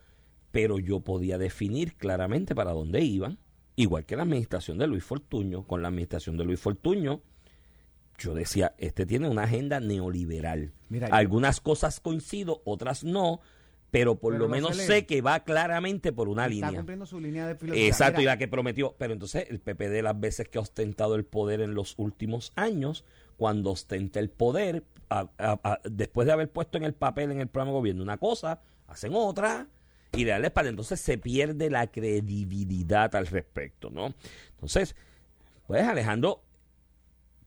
[0.55, 3.37] Pero yo podía definir claramente para dónde iban.
[3.75, 5.67] Igual que la administración de Luis Fortuño.
[5.67, 7.19] Con la administración de Luis Fortuño,
[8.17, 10.71] yo decía, este tiene una agenda neoliberal.
[10.87, 13.41] Mira, yo- Algunas cosas coincido, otras no,
[13.91, 16.71] pero por Pero lo no menos sé que va claramente por una Está línea.
[16.71, 17.87] cumpliendo su línea de filosofía.
[17.87, 18.95] Exacto, y la que prometió.
[18.97, 23.03] Pero entonces el PPD las veces que ha ostentado el poder en los últimos años,
[23.35, 27.41] cuando ostenta el poder, a- a- a- después de haber puesto en el papel en
[27.41, 29.67] el programa de gobierno una cosa, hacen otra,
[30.15, 34.13] y de darle para entonces se pierde la credibilidad al respecto, ¿no?
[34.51, 34.95] Entonces,
[35.67, 36.41] pues Alejandro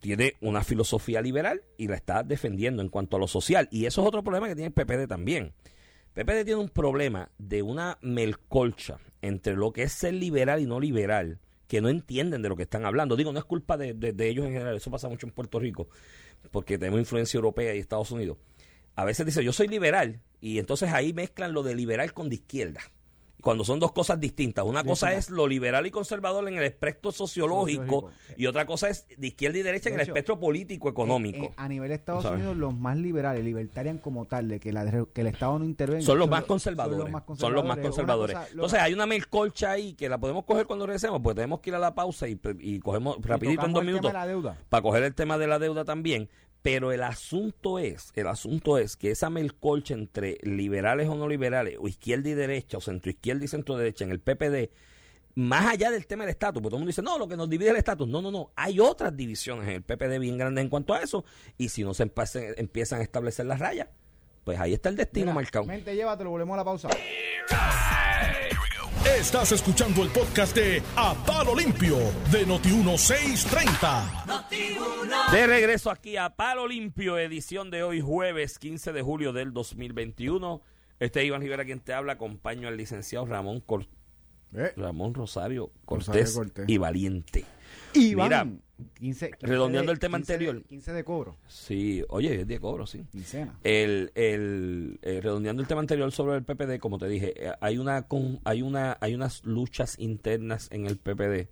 [0.01, 3.69] tiene una filosofía liberal y la está defendiendo en cuanto a lo social.
[3.71, 5.53] Y eso es otro problema que tiene el PPD también.
[6.15, 10.79] PPD tiene un problema de una melcolcha entre lo que es ser liberal y no
[10.79, 13.17] liberal, que no entienden de lo que están hablando.
[13.17, 15.89] Digo, no es culpa de- de ellos en general, eso pasa mucho en Puerto Rico,
[16.53, 18.37] porque tenemos influencia europea y Estados Unidos.
[18.99, 22.35] A veces dice, yo soy liberal, y entonces ahí mezclan lo de liberal con de
[22.35, 22.81] izquierda.
[23.41, 24.65] Cuando son dos cosas distintas.
[24.65, 28.35] Una cosa es lo liberal y conservador en el espectro sociológico, Sociológico.
[28.37, 31.45] y otra cosa es de izquierda y derecha en el espectro político económico.
[31.45, 32.39] eh, eh, a nivel de Estados ¿Sabes?
[32.41, 36.05] Unidos, los más liberales, libertarian como tal, de que, la- que el Estado no intervenga.
[36.05, 36.99] son los más conservadores.
[36.99, 38.37] Son los más Son los más Una conservadores.
[38.37, 41.71] cosa- Entonces hay una melcolcha ahí que la podemos coger cuando regresemos, pues tenemos que
[41.71, 44.13] ir a la pausa y, y cogemos rapidito en dos minutos
[44.69, 46.29] para coger el tema de la deuda también.
[46.71, 51.77] Pero el asunto es, el asunto es que esa melcolcha entre liberales o no liberales,
[51.81, 54.71] o izquierda y derecha, o centro izquierda y centro derecha en el PPD,
[55.35, 57.49] más allá del tema del estatus, porque todo el mundo dice, no, lo que nos
[57.49, 58.07] divide es el estatus.
[58.07, 58.51] No, no, no.
[58.55, 61.25] Hay otras divisiones en el PPD bien grandes en cuanto a eso.
[61.57, 63.89] Y si no se empecen- empiezan a establecer las rayas,
[64.45, 65.65] pues ahí está el destino Mira, marcado.
[65.65, 66.89] Mente, llévatelo, volvemos a la pausa.
[69.17, 71.97] Estás escuchando el podcast de A Palo Limpio
[72.31, 75.33] de Noti1630.
[75.33, 80.61] De regreso aquí a Palo Limpio, edición de hoy, jueves 15 de julio del 2021.
[81.01, 82.13] Este es Iván Rivera quien te habla.
[82.15, 83.87] Acompaño al licenciado Ramón Cor-
[84.55, 84.73] Eh.
[84.77, 87.45] Ramón Rosario Rosario Cortés, y Valiente.
[87.95, 88.63] Mira, van
[88.95, 90.67] 15, 15 redondeando de- el tema 15 de- anterior.
[90.69, 93.05] 15 de cobro, Sí, oye, es de cobro, sí.
[93.11, 93.59] quincena.
[93.65, 97.79] El, el, eh, redondeando el tema anterior sobre el PPD, como te dije, eh, hay
[97.79, 101.49] una con, hay una hay unas luchas internas en el PPD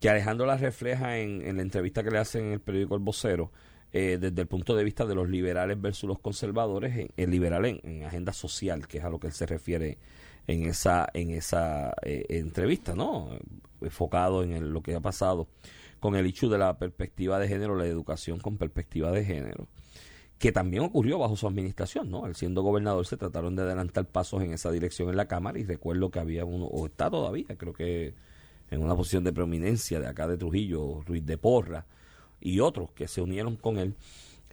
[0.00, 3.02] que Alejandro las refleja en, en la entrevista que le hacen en el periódico El
[3.02, 3.52] Vocero
[3.92, 7.64] eh, desde el punto de vista de los liberales versus los conservadores, en- el liberal
[7.66, 9.98] en, en agenda social, que es a lo que él se refiere
[10.46, 13.30] en esa en esa eh, entrevista, ¿no?
[13.80, 15.46] Enfocado en el- lo que ha pasado
[16.02, 19.68] con el hecho de la perspectiva de género, la educación con perspectiva de género
[20.42, 22.26] que también ocurrió bajo su administración, ¿no?
[22.26, 25.62] Él siendo gobernador se trataron de adelantar pasos en esa dirección en la Cámara y
[25.62, 28.14] recuerdo que había uno, o está todavía, creo que
[28.72, 31.86] en una posición de prominencia de acá de Trujillo, Ruiz de Porra
[32.40, 33.94] y otros que se unieron con él,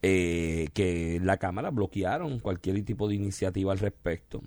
[0.03, 4.43] eh, que en la Cámara bloquearon cualquier tipo de iniciativa al respecto.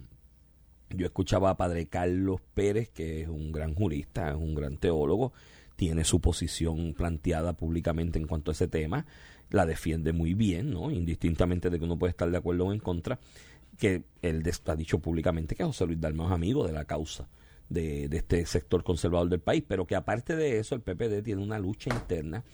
[0.91, 5.33] Yo escuchaba a Padre Carlos Pérez, que es un gran jurista, es un gran teólogo,
[5.83, 9.05] tiene su posición planteada públicamente en cuanto a ese tema,
[9.51, 10.93] la defiende muy bien, ¿no?
[10.93, 13.19] Indistintamente de que uno puede estar de acuerdo o en contra,
[13.79, 17.29] que él ha dicho públicamente que José Luis Dalmau es amigo de la causa
[17.69, 21.43] de, de este sector conservador del país, pero que aparte de eso el PPD tiene
[21.43, 22.45] una lucha interna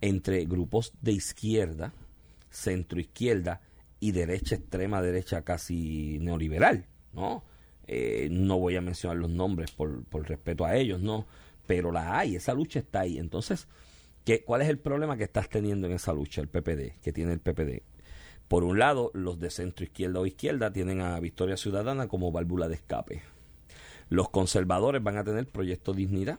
[0.00, 1.94] entre grupos de izquierda,
[2.50, 3.60] centro izquierda
[4.00, 7.44] y derecha extrema derecha casi neoliberal, ¿no?
[7.86, 11.28] Eh, no voy a mencionar los nombres por, por respeto a ellos, ¿no?
[11.66, 13.18] Pero la hay, esa lucha está ahí.
[13.18, 13.68] Entonces,
[14.24, 17.32] ¿qué, ¿cuál es el problema que estás teniendo en esa lucha, el PPD, que tiene
[17.32, 17.82] el PPD?
[18.48, 22.68] Por un lado, los de centro izquierda o izquierda tienen a Victoria Ciudadana como válvula
[22.68, 23.22] de escape.
[24.08, 26.38] Los conservadores van a tener Proyecto Dignidad,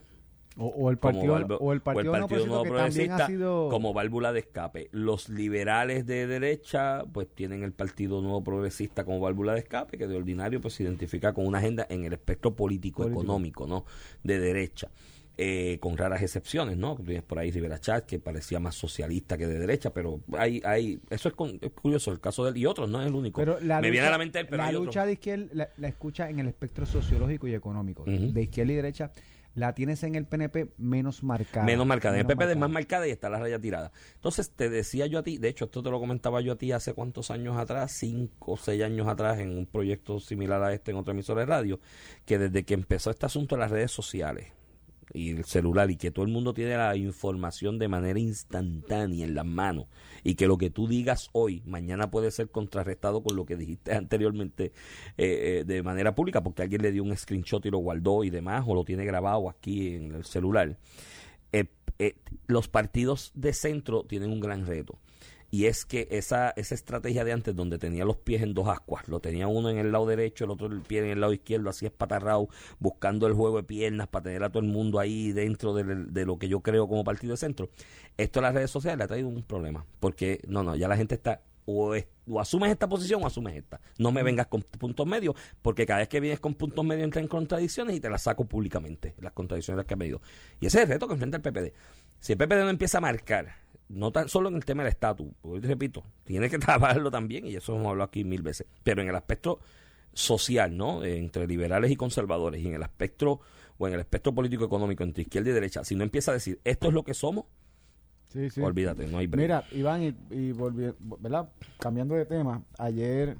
[0.56, 2.12] O, o el partido, o el partido,
[2.46, 3.68] Nuevo que también ha sido...
[3.70, 4.88] como válvula de escape.
[4.92, 10.06] Los liberales de derecha pues tienen el Partido Nuevo Progresista como válvula de escape, que
[10.06, 13.22] de ordinario pues se identifica con una agenda en el espectro político, Político.
[13.22, 13.84] económico, ¿no?
[14.22, 14.90] De derecha.
[15.36, 16.94] Eh, con raras excepciones, ¿no?
[16.94, 21.00] Tienes por ahí Rivera Chat, que parecía más socialista que de derecha, pero hay, hay,
[21.10, 23.40] eso es, con- es curioso, el caso de él, y otros, no es el único.
[23.40, 25.68] Pero la Me lucha, viene a la mente él, pero la hay de izquierda la,
[25.76, 28.04] la escucha en el espectro sociológico y económico.
[28.04, 29.10] De izquierda y derecha
[29.54, 31.64] la tienes en el PNP menos marcada.
[31.64, 32.18] Menos marcada.
[32.18, 32.74] En el PPD es más marcada.
[32.74, 33.92] marcada y está la raya tirada.
[34.14, 36.72] Entonces, te decía yo a ti, de hecho, esto te lo comentaba yo a ti
[36.72, 40.90] hace cuántos años atrás, cinco o seis años atrás, en un proyecto similar a este
[40.90, 41.80] en otra emisora de radio,
[42.26, 44.48] que desde que empezó este asunto de las redes sociales
[45.12, 49.34] y el celular y que todo el mundo tiene la información de manera instantánea en
[49.34, 49.86] las manos
[50.22, 53.92] y que lo que tú digas hoy mañana puede ser contrarrestado con lo que dijiste
[53.94, 54.72] anteriormente
[55.16, 58.30] eh, eh, de manera pública porque alguien le dio un screenshot y lo guardó y
[58.30, 60.76] demás o lo tiene grabado aquí en el celular
[61.98, 64.98] eh, los partidos de centro tienen un gran reto.
[65.54, 69.06] Y es que esa, esa estrategia de antes, donde tenía los pies en dos ascuas,
[69.06, 71.70] lo tenía uno en el lado derecho, el otro el pie en el lado izquierdo,
[71.70, 72.48] así espatarrado,
[72.80, 76.26] buscando el juego de piernas para tener a todo el mundo ahí dentro de, de
[76.26, 77.68] lo que yo creo como partido de centro.
[78.16, 79.86] Esto a las redes sociales le ha traído un problema.
[80.00, 83.54] Porque, no, no, ya la gente está o, es- o asumes esta posición o asumes
[83.54, 83.80] esta.
[83.96, 87.20] No me vengas con puntos medios, porque cada vez que vienes con puntos medios entra
[87.22, 90.20] en contradicciones y te las saco públicamente, las contradicciones las que has medido.
[90.60, 91.72] Y ese es el reto que enfrenta el PPD.
[92.18, 95.28] Si el PPD no empieza a marcar, no tan solo en el tema del estatus,
[95.42, 99.02] porque te repito, tiene que trabajarlo también, y eso hemos hablado aquí mil veces, pero
[99.02, 99.60] en el aspecto
[100.12, 101.04] social, ¿no?
[101.04, 103.40] Entre liberales y conservadores, y en el aspecto,
[103.78, 106.60] o en el espectro político económico entre izquierda y derecha, si no empieza a decir,
[106.64, 107.44] esto es lo que somos,
[108.28, 108.60] Sí, sí.
[108.60, 109.40] olvídate, no hay break.
[109.42, 111.48] Mira, Iván, y, y volvi- ¿verdad?
[111.78, 113.36] cambiando de tema, ayer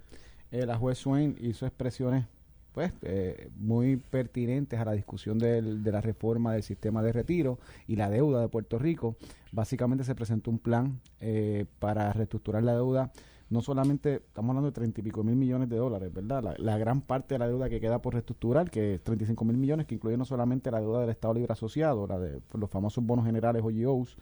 [0.53, 2.27] eh, la juez Swain hizo expresiones
[2.75, 7.59] pues eh, muy pertinentes a la discusión del- de la reforma del sistema de retiro
[7.87, 9.17] y la deuda de Puerto Rico.
[9.53, 13.13] Básicamente se presentó un plan eh, para reestructurar la deuda.
[13.51, 16.57] No solamente, estamos hablando de treinta y pico mil millones de dólares, ¿verdad?
[16.59, 19.87] La, gran parte de la deuda que queda por reestructurar, que es 35 mil millones,
[19.87, 23.25] que incluye no solamente la deuda del Estado Libre Asociado, la de los famosos bonos
[23.27, 24.17] generales o GOs,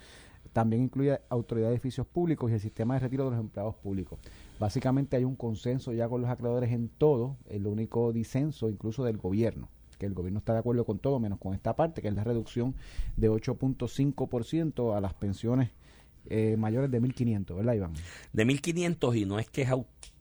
[0.52, 4.18] también incluye autoridad de edificios públicos y el sistema de retiro de los empleados públicos.
[4.62, 9.16] Básicamente hay un consenso ya con los acreedores en todo, el único disenso incluso del
[9.16, 12.14] gobierno, que el gobierno está de acuerdo con todo menos con esta parte, que es
[12.14, 12.76] la reducción
[13.16, 15.70] de 8.5% a las pensiones
[16.26, 17.94] eh, mayores de 1.500, ¿verdad, Iván?
[18.32, 19.70] de 1500 y no es que es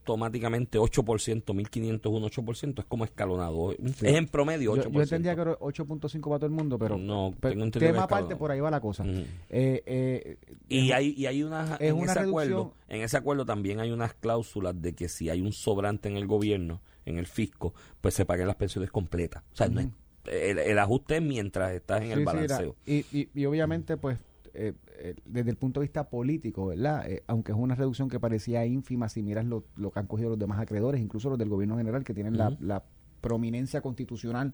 [0.01, 3.71] automáticamente 8%, 1500 un 8%, es como escalonado.
[3.73, 4.83] Es en promedio 8%.
[4.83, 7.91] Yo, yo entendía que era 8.5 para todo el mundo, pero, No, pero tengo entendido
[7.93, 9.03] tema aparte, por ahí va la cosa.
[9.05, 10.37] Eh, eh,
[10.67, 13.79] Y hay, y hay unas, es en una ese reducción- acuerdo, en ese acuerdo también
[13.79, 17.73] hay unas cláusulas de que si hay un sobrante en el gobierno, en el fisco,
[18.01, 19.43] pues se paguen las pensiones completas.
[19.53, 19.87] O sea, no es-
[20.25, 22.75] el, el ajuste es mientras estás en Sí, el balanceo.
[22.85, 24.17] y, y obviamente, pues,
[24.53, 27.09] eh, eh, desde el punto de vista político, ¿verdad?
[27.09, 30.29] Eh, aunque es una reducción que parecía ínfima si miras lo, lo que han cogido
[30.29, 32.83] los demás acreedores, incluso los del gobierno general, que tienen la, la
[33.21, 34.53] prominencia constitucional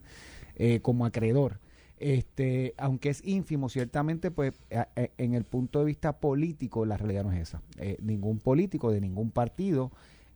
[0.56, 1.60] eh, como acreedor.
[1.98, 4.60] Este, aunque es ínfimo, ciertamente, pues
[5.16, 7.62] en el punto de vista político, la realidad no es esa.
[8.00, 9.90] ningún político de ningún partido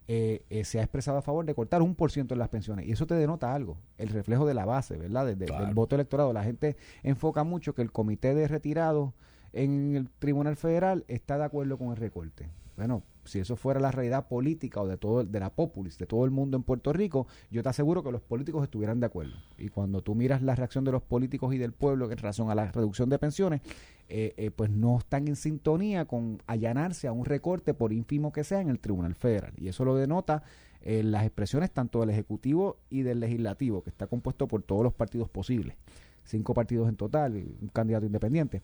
[0.08, 2.86] eh, eh, se ha expresado a favor de cortar un por ciento en las pensiones.
[2.86, 5.36] Y eso te denota algo, el reflejo de la base, ¿verdad?
[5.36, 6.32] del voto electorado.
[6.32, 9.12] La gente enfoca mucho que el comité de retirados
[9.52, 12.48] en el Tribunal Federal está de acuerdo con el recorte.
[12.76, 16.24] Bueno, si eso fuera la realidad política o de todo de la populis, de todo
[16.24, 19.34] el mundo en Puerto Rico, yo te aseguro que los políticos estuvieran de acuerdo.
[19.58, 22.54] Y cuando tú miras la reacción de los políticos y del pueblo en relación a
[22.54, 23.60] la reducción de pensiones,
[24.08, 28.42] eh, eh, pues no están en sintonía con allanarse a un recorte, por ínfimo que
[28.42, 29.52] sea, en el Tribunal Federal.
[29.58, 30.42] Y eso lo denota
[30.80, 34.94] eh, las expresiones tanto del Ejecutivo y del Legislativo, que está compuesto por todos los
[34.94, 35.76] partidos posibles
[36.24, 38.62] cinco partidos en total, un candidato independiente.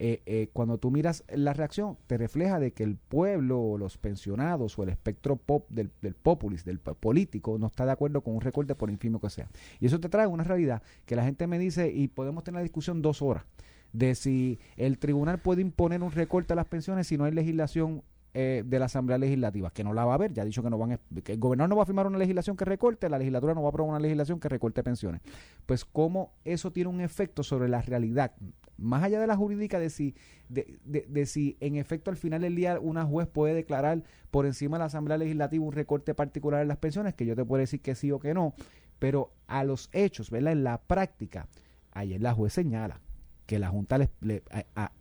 [0.00, 3.98] Eh, eh, cuando tú miras la reacción, te refleja de que el pueblo, o los
[3.98, 8.34] pensionados o el espectro pop del, del populis, del político, no está de acuerdo con
[8.34, 9.50] un recorte por infimo que sea.
[9.80, 12.62] Y eso te trae una realidad que la gente me dice, y podemos tener la
[12.62, 13.44] discusión dos horas,
[13.92, 18.02] de si el tribunal puede imponer un recorte a las pensiones si no hay legislación
[18.34, 20.68] eh, de la Asamblea Legislativa, que no la va a haber, ya ha dicho que
[20.68, 23.54] no van que el gobernador no va a firmar una legislación que recorte, la legislatura
[23.54, 25.22] no va a aprobar una legislación que recorte pensiones.
[25.64, 28.34] Pues cómo eso tiene un efecto sobre la realidad,
[28.76, 30.14] más allá de la jurídica de si,
[30.48, 34.76] de, de, si en efecto al final del día una juez puede declarar por encima
[34.76, 37.80] de la Asamblea Legislativa un recorte particular en las pensiones, que yo te puedo decir
[37.80, 38.54] que sí o que no,
[38.98, 40.52] pero a los hechos, ¿verdad?
[40.52, 41.48] En la práctica,
[41.92, 43.00] ayer la juez señala
[43.48, 44.10] que la Junta, le,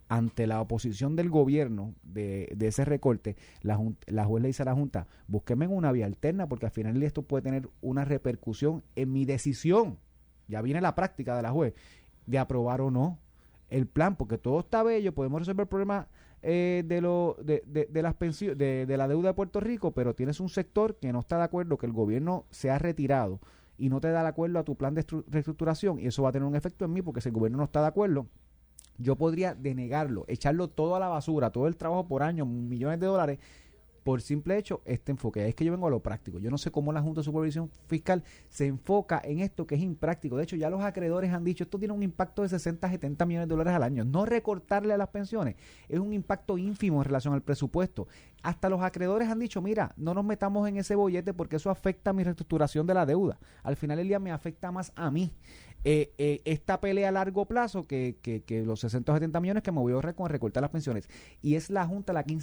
[0.07, 4.73] ante la oposición del gobierno de, ese recorte, la, la juez le dice a la
[4.73, 9.25] Junta, búsqueme una vía alterna porque al final esto puede tener una repercusión en mi
[9.25, 9.99] decisión.
[10.47, 11.73] Ya viene la práctica de la juez
[12.25, 13.19] de aprobar o no
[13.69, 16.07] el plan, porque todo está bello, podemos resolver el problema
[16.41, 17.01] eh, de,
[18.01, 21.43] las de la deuda de Puerto Rico, pero tienes un sector que no está de
[21.43, 23.41] acuerdo que el gobierno se ha retirado
[23.77, 26.31] y no te da de acuerdo a tu plan de reestructuración y eso va a
[26.31, 28.27] tener un efecto en mí porque si el gobierno no está de acuerdo,
[28.97, 33.05] yo podría denegarlo, echarlo todo a la basura, todo el trabajo por año, millones de
[33.05, 33.39] dólares,
[34.07, 35.45] por simple hecho este enfoque.
[35.49, 36.39] Es que yo vengo a lo práctico.
[36.39, 39.81] Yo no sé cómo la Junta de Supervisión Fiscal se enfoca en esto que es
[39.81, 40.37] impráctico.
[40.37, 43.49] De hecho, ya los acreedores han dicho, esto tiene un impacto de 60, 70 millones
[43.49, 44.05] de dólares al año.
[44.05, 45.57] No recortarle a las pensiones
[45.89, 48.07] es un impacto ínfimo en relación al presupuesto.
[48.43, 52.11] Hasta los acreedores han dicho, mira, no nos metamos en ese bollete porque eso afecta
[52.11, 53.37] a mi reestructuración de la deuda.
[53.61, 55.33] Al final del día me afecta más a mí.
[55.83, 59.79] Eh, eh, esta pelea a largo plazo que, que, que, los 670 millones que me
[59.79, 61.09] voy a ahorrar con recortar las pensiones.
[61.41, 62.37] Y es la Junta la que ha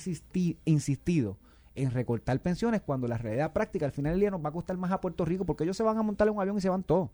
[0.66, 1.38] insistido
[1.74, 4.76] en recortar pensiones cuando la realidad práctica al final del día nos va a costar
[4.76, 6.68] más a Puerto Rico porque ellos se van a montar en un avión y se
[6.68, 7.10] van todos.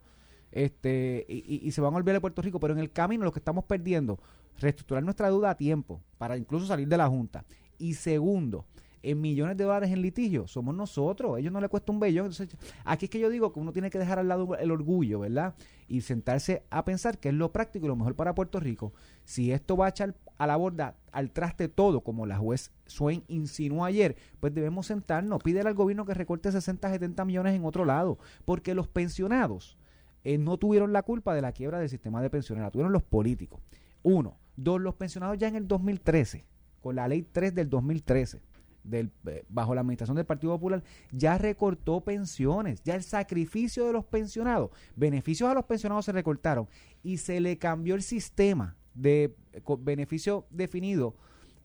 [0.53, 3.39] Este, y, se van a olvidar de Puerto Rico, pero en el camino lo que
[3.39, 4.19] estamos perdiendo,
[4.59, 7.45] reestructurar nuestra deuda a tiempo para incluso salir de la Junta.
[7.79, 8.67] Y segundo,
[9.03, 12.27] en millones de dólares en litigio, somos nosotros, ellos no le cuesta un bellón.
[12.27, 15.21] Entonces, aquí es que yo digo que uno tiene que dejar al lado el orgullo,
[15.21, 15.55] ¿verdad?
[15.89, 18.93] Y sentarse a pensar que es lo práctico y lo mejor para Puerto Rico.
[19.25, 23.25] Si esto va a echar a la borda, al traste todo, como la juez Swain
[23.29, 27.85] insinuó ayer, pues debemos sentarnos, pídele al gobierno que recorte 60, 70 millones en otro
[27.85, 29.77] lado, porque los pensionados
[30.25, 33.03] eh, no tuvieron la culpa de la quiebra del sistema de pensiones, la tuvieron los
[33.03, 33.61] políticos.
[34.03, 34.37] Uno.
[34.57, 36.45] Dos, los pensionados ya en el 2013,
[36.83, 38.43] con la ley 3 del 2013,
[38.91, 43.93] del, eh, bajo la administración del Partido Popular, ya recortó pensiones, ya el sacrificio de
[43.93, 46.69] los pensionados, beneficios a los pensionados se recortaron
[47.03, 51.15] y se le cambió el sistema de eh, beneficio definido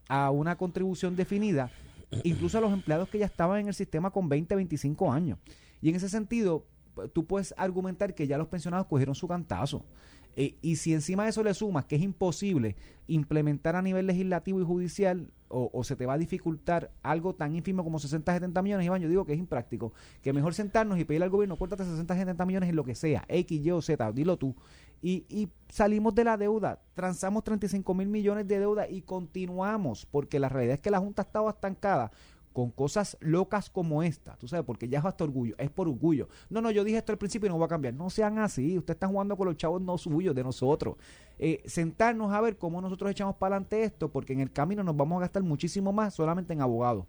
[0.08, 1.72] a una contribución definida,
[2.24, 5.40] incluso a los empleados que ya estaban en el sistema con 20, 25 años.
[5.82, 6.66] Y en ese sentido,
[7.14, 9.84] tú puedes argumentar que ya los pensionados cogieron su cantazo.
[10.36, 12.76] Eh, y si encima de eso le sumas que es imposible
[13.08, 17.84] implementar a nivel legislativo y judicial o, se te va a dificultar algo tan ínfimo
[17.84, 19.94] como 60, 70 millones, Iván, yo digo que es impráctico.
[20.22, 23.24] Que mejor sentarnos y pedirle al gobierno, córtate 60, 70 millones en lo que sea,
[23.30, 24.56] X, Y o Z, dilo tú.
[25.02, 30.50] Y, salimos de la deuda, transamos 35 mil millones de deuda y continuamos, porque la
[30.50, 32.12] realidad es que la Junta ha estado estancada
[32.56, 36.30] con cosas locas como esta, tú sabes, porque ya es hasta orgullo, es por orgullo.
[36.50, 37.94] No, no, yo dije esto al principio y no va a cambiar.
[37.94, 40.96] No sean así, ustedes están jugando con los chavos no suyos, de nosotros.
[41.38, 44.96] Eh, sentarnos a ver cómo nosotros echamos para adelante esto, porque en el camino nos
[44.96, 47.04] vamos a gastar muchísimo más solamente en abogados.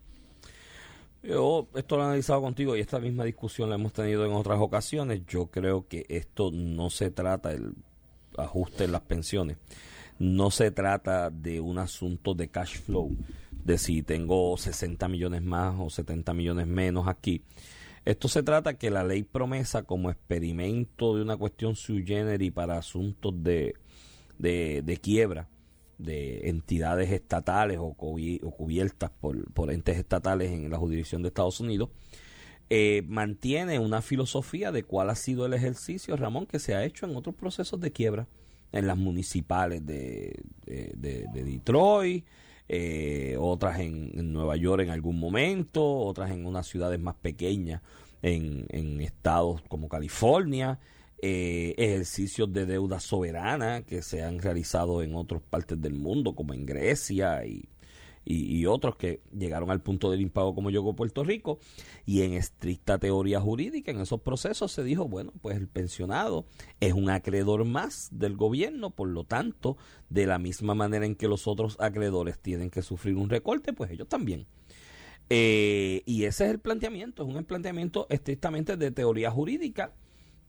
[1.23, 4.59] Yo esto lo he analizado contigo y esta misma discusión la hemos tenido en otras
[4.59, 5.23] ocasiones.
[5.29, 7.73] Yo creo que esto no se trata del
[8.37, 9.59] ajuste en las pensiones,
[10.19, 13.13] no se trata de un asunto de cash flow
[13.67, 17.43] de si tengo 60 millones más o 70 millones menos aquí.
[18.05, 22.79] Esto se trata que la ley promesa como experimento de una cuestión sui generis para
[22.79, 23.75] asuntos de,
[24.39, 25.49] de, quiebra
[25.99, 31.91] de entidades estatales o, cubiertas por, por, entes estatales en la jurisdicción de Estados Unidos,
[32.71, 37.07] eh, mantiene una filosofía de cuál ha sido el ejercicio, Ramón, que se ha hecho
[37.07, 38.29] en otros procesos de quiebra,
[38.71, 42.25] en las municipales de, de, Detroit,
[42.69, 47.83] eh, otras en, Nueva York en algún momento, otras en unas ciudades más pequeñas,
[48.23, 50.79] en, estados como California,
[51.23, 56.55] eh, ejercicios de deuda soberana que se han realizado en otras partes del mundo, como
[56.55, 57.69] en Grecia y,
[58.29, 61.61] y, otros que llegaron al punto del impago como llegó Puerto Rico.
[62.05, 66.45] Y en estricta teoría jurídica, en esos procesos se dijo, bueno, pues el pensionado
[66.81, 69.77] es un acreedor más del gobierno, por lo tanto,
[70.11, 73.93] de la misma manera en que los otros acreedores tienen que sufrir un recorte, pues
[73.93, 74.47] ellos también.
[75.31, 79.93] Eh, y ese es el planteamiento, es un planteamiento estrictamente de teoría jurídica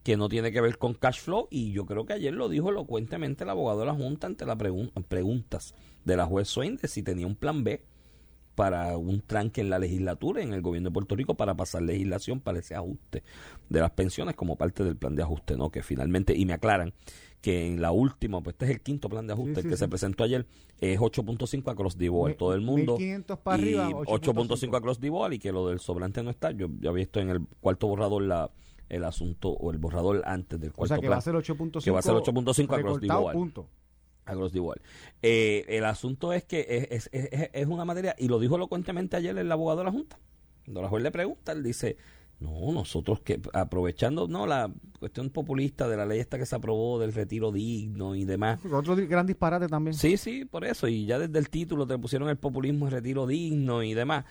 [0.02, 2.70] que no tiene que ver con cash flow y yo creo que ayer lo dijo
[2.70, 5.74] elocuentemente el abogado de la Junta ante las preguntas
[6.04, 7.82] de la juez Swain de si tenía un plan B
[8.54, 12.40] para un tranque en la legislatura en el gobierno de Puerto Rico para pasar legislación
[12.40, 13.22] para ese ajuste
[13.68, 15.70] de las pensiones como parte del plan de ajuste, ¿no?
[15.70, 16.92] Que finalmente, y me aclaran
[17.40, 20.24] que en la última, pues este es el quinto plan de ajuste que se presentó
[20.24, 20.44] ayer,
[20.80, 22.96] es 8.5 across the board, todo el mundo.
[22.98, 26.50] 1500 para arriba, 8.5 across the board y que lo del sobrante no está.
[26.50, 28.50] Yo ya había visto en el cuarto borrador la
[28.88, 31.84] el asunto o el borrador antes del cuarto o sea, que va a ser 8.5
[31.84, 33.34] que va a ser 8.5 across the board.
[33.34, 33.68] Punto.
[34.28, 34.80] Across the board.
[35.22, 39.16] Eh, el asunto es que es, es, es, es, una materia, y lo dijo elocuentemente
[39.16, 40.18] ayer el abogado de la Junta.
[40.64, 41.96] Cuando la juez le pregunta, él dice,
[42.40, 44.70] no, nosotros que aprovechando no la
[45.00, 48.60] cuestión populista de la ley esta que se aprobó del retiro digno y demás.
[48.70, 49.94] Otro gran disparate también.
[49.94, 50.86] Sí, sí, por eso.
[50.86, 54.24] Y ya desde el título te pusieron el populismo y retiro digno y demás.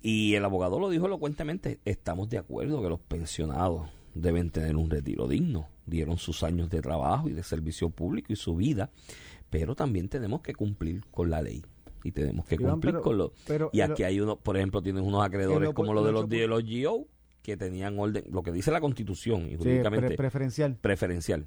[0.00, 3.90] Y el abogado lo dijo elocuentemente, estamos de acuerdo que los pensionados
[4.20, 5.68] deben tener un retiro digno.
[5.86, 8.90] Dieron sus años de trabajo y de servicio público y su vida,
[9.50, 11.62] pero también tenemos que cumplir con la ley
[12.04, 13.32] y tenemos que cumplir con lo
[13.72, 16.62] y aquí hay uno por ejemplo tienes unos acreedores como lo de los de los
[16.62, 17.08] GO
[17.42, 20.76] que tenían orden lo que dice la constitución y jurídicamente preferencial.
[20.80, 21.46] preferencial.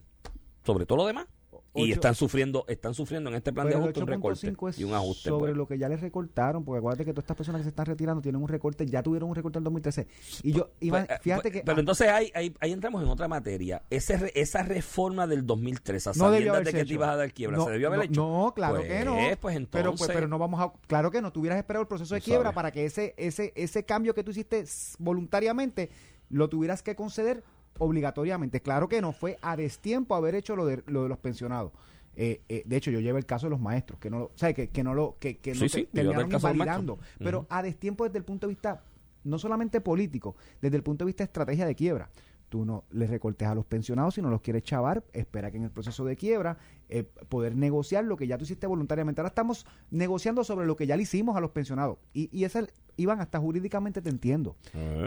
[0.64, 1.28] Sobre todo lo demás
[1.74, 5.30] y están sufriendo están sufriendo en este plan de ajuste un recorte y un ajuste
[5.30, 5.58] sobre pues.
[5.58, 8.22] lo que ya les recortaron porque acuérdate que todas estas personas que se están retirando
[8.22, 10.08] tienen un recorte ya tuvieron un recorte en 2013
[10.44, 13.28] y yo Iván, pues, eh, fíjate pues, que pero entonces ahí, ahí, entramos en otra
[13.28, 13.84] materia.
[13.90, 16.42] Ese, esa reforma del 2003 a no de
[16.72, 19.18] que te ibas a dar quiebra no, se debió haber hecho no claro que no.
[19.40, 22.22] Pues entonces pero, pero no vamos a claro que no tuvieras esperado el proceso de
[22.22, 24.64] quiebra para que ese ese ese cambio que tú hiciste
[25.00, 25.90] voluntariamente
[26.30, 27.44] lo tuvieras que conceder
[27.78, 31.72] obligatoriamente claro que no fue a destiempo haber hecho lo de, lo de los pensionados
[32.16, 34.56] eh, eh, de hecho, yo llevo el caso de los maestros, que no lo, ¿sabes?
[34.56, 37.00] Que, que no lo, que, que no terminaron invalidando.
[37.18, 38.84] Pero a destiempo desde el punto de vista,
[39.24, 42.10] no solamente político, desde el punto de vista de estrategia de quiebra.
[42.50, 45.64] Tú no les recortes a los pensionados, si no los quieres chavar, espera que en
[45.64, 46.58] el proceso de quiebra
[46.90, 49.22] eh, poder negociar lo que ya tú hiciste voluntariamente.
[49.22, 51.98] Ahora estamos negociando sobre lo que ya le hicimos a los pensionados.
[52.14, 52.68] Y, y esa,
[52.98, 54.58] Iván, hasta jurídicamente te entiendo.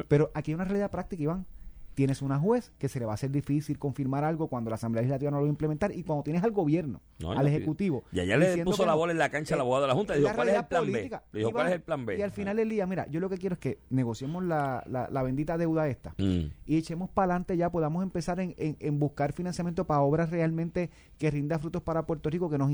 [0.09, 1.47] Pero aquí hay una realidad práctica, Iván
[1.95, 5.03] tienes una juez que se le va a hacer difícil confirmar algo cuando la Asamblea
[5.03, 8.05] Legislativa no lo va a implementar y cuando tienes al gobierno, al Ejecutivo.
[8.13, 10.21] Y allá le puso la bola en la cancha al abogado de la Junta y
[10.21, 11.11] dijo, ¿cuál es el plan B?
[11.33, 12.19] dijo, ¿cuál es el plan B?
[12.19, 15.23] Y al final del día, mira, yo lo que quiero es que negociemos la, la,
[15.23, 16.51] bendita deuda esta mm.
[16.67, 21.31] y echemos para adelante ya, podamos empezar en, en, buscar financiamiento para obras realmente que
[21.31, 22.73] rinda frutos para Puerto Rico, que nos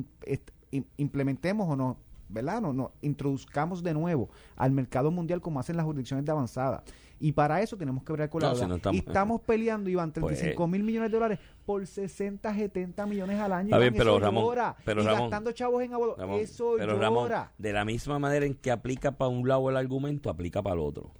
[0.96, 1.98] implementemos o no
[2.30, 2.60] ¿verdad?
[2.60, 6.82] No, no, introduzcamos de nuevo al mercado mundial como hacen las jurisdicciones de avanzada.
[7.22, 8.54] Y para eso tenemos que ver con la
[8.92, 13.52] y estamos peleando, Iván, 35 pues, mil millones de dólares por 60, 70 millones al
[13.52, 13.78] año.
[13.78, 14.56] Está pero Ramón,
[14.86, 16.40] pero y gastando chavos en abogados.
[16.40, 20.30] Eso pero Ramón, de la misma manera en que aplica para un lado el argumento,
[20.30, 21.12] aplica para el otro.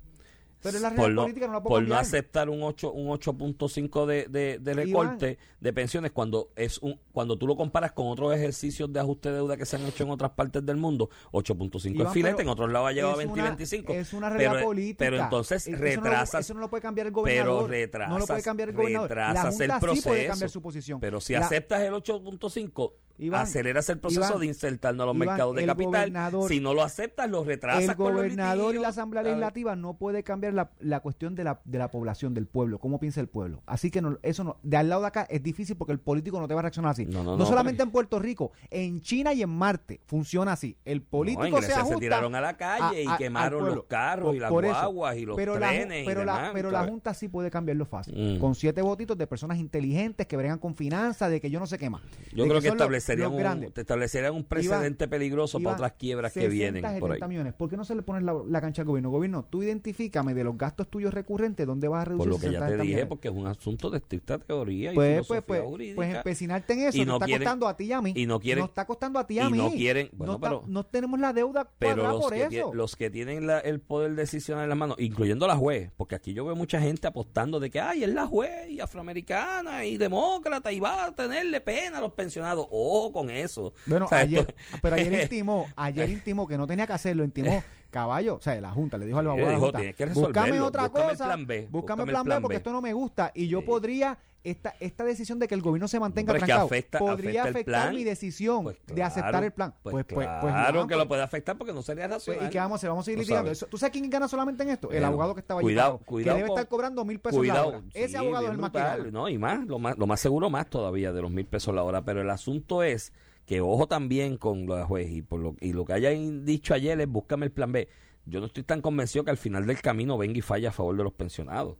[0.62, 4.26] Pero la por no, política no la Por no aceptar un 8 un 8.5 de,
[4.28, 8.92] de, de, recorte de pensiones cuando es un cuando tú lo comparas con otros ejercicios
[8.92, 12.12] de ajuste de deuda que se han hecho en otras partes del mundo, 8.5 es
[12.12, 13.92] filete, en otros lados ha llegado a 20 y 25.
[13.92, 14.98] Es una realidad pero, política.
[14.98, 16.44] Pero entonces retrasas.
[16.44, 17.64] Eso no, lo, puede cambiar el gobernador.
[17.64, 18.12] Pero retrasas.
[18.12, 19.08] No lo puede cambiar el gobernador.
[19.08, 19.94] Retrasas el proceso.
[19.94, 21.00] Sí puede cambiar su posición.
[21.00, 22.92] Pero si aceptas el 8.5
[23.32, 26.12] aceleras el proceso de insertarnos a los mercados de capital.
[26.48, 27.90] Si no lo aceptas, lo retrasas.
[27.90, 31.78] El gobernador y la Asamblea Legislativa no puede cambiar la, la cuestión de la, de
[31.78, 33.62] la población, del pueblo, cómo piensa el pueblo.
[33.66, 36.40] Así que no, eso no, de al lado de acá es difícil porque el político
[36.40, 37.06] no te va a reaccionar así.
[37.06, 40.76] No, solamente en Puerto Rico, en China y en Marte funciona así.
[40.84, 41.94] El político se ajusta.
[41.94, 45.54] se tiraron a la calle y quemaron los carros y las guaguas y los pero
[45.54, 46.04] trenes.
[46.06, 48.36] La, pero, la, pero la Junta sí puede cambiarlo fácil.
[48.36, 48.40] Mm.
[48.40, 51.78] Con siete votitos de personas inteligentes que bregan con finanzas, de que yo no sé
[51.78, 52.02] qué más.
[52.32, 56.32] Yo creo que, establecer establecerían, los un, te establecerían un precedente peligroso para otras quiebras
[56.32, 57.16] que 60, vienen por ahí.
[57.16, 57.54] 70 millones.
[57.54, 59.10] ¿Por qué no se le pone la, la cancha al gobierno?
[59.10, 62.46] Gobierno, tú identifícame de los gastos tuyos recurrentes, ¿dónde vas a reducir Por lo que
[62.48, 65.60] 60 ya te dije, porque es un asunto de estricta teoría y Pues, filosofía pues,
[65.60, 65.96] pues, jurídica.
[65.96, 68.12] pues empecinarte en eso, Y te no está costando a ti y a mí.
[68.16, 69.58] y no quieren- Nos está costando a ti y a y mí.
[69.58, 72.74] no quieren- bueno, no, pero- no tenemos la deuda pero los por que, eso.
[72.74, 76.32] los que tienen la- el poder decisional en las manos, incluyendo la juez, porque aquí
[76.34, 80.72] yo veo mucha gente apostando de que, ay, es la juez y afroamericana y demócrata
[80.72, 82.66] y va a tenerle pena a los pensionados.
[82.70, 83.72] Ojo con eso.
[83.86, 87.24] Bueno, O sea, ayer, esto- pero ayer intimó, ayer intimó que no tenía que hacerlo,
[87.24, 89.96] intimó caballo, o sea, la Junta le dijo al abogado de la dijo, Junta, "Tienes
[89.96, 92.58] que búscame otra búscame el cosa, plan B, búscame el plan B porque B".
[92.58, 93.66] esto no me gusta y yo Sí.
[93.66, 97.58] podría esta esta decisión de que el gobierno se mantenga que trancado afecta- podría afecta
[97.58, 97.94] afectar plan.
[97.94, 99.74] mi decisión Pues de aceptar el plan.
[99.82, 102.46] Pues, Pues, pues, pues, claro que pues, lo puede afectar porque no sería pues, racional.
[102.46, 102.88] ¿Y qué vamos a hacer?
[102.88, 103.50] Vamos a seguir Tú litigando.
[103.50, 104.86] Eso- ¿Tú sabes quién gana solamente en esto?
[104.88, 105.66] el Bueno, abogado que estaba allí.
[105.66, 107.82] cuidado- pagado, cuidado que debe estar cobrando mil pesos la Cuidado, hora.
[107.92, 109.12] Ese sí, abogado es el más que.
[109.12, 111.82] No, y más, lo más, lo más seguro más todavía de los mil pesos la
[111.82, 112.02] hora.
[112.02, 113.12] Pero el asunto es
[113.50, 117.00] que ojo también con la juez y, por lo, y lo que hayan dicho ayer
[117.00, 117.88] es búscame el plan B.
[118.24, 120.96] Yo no estoy tan convencido que al final del camino venga y falle a favor
[120.96, 121.76] de los pensionados.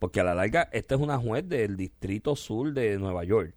[0.00, 3.54] Porque a la larga, esta es una juez del Distrito Sur de Nueva York.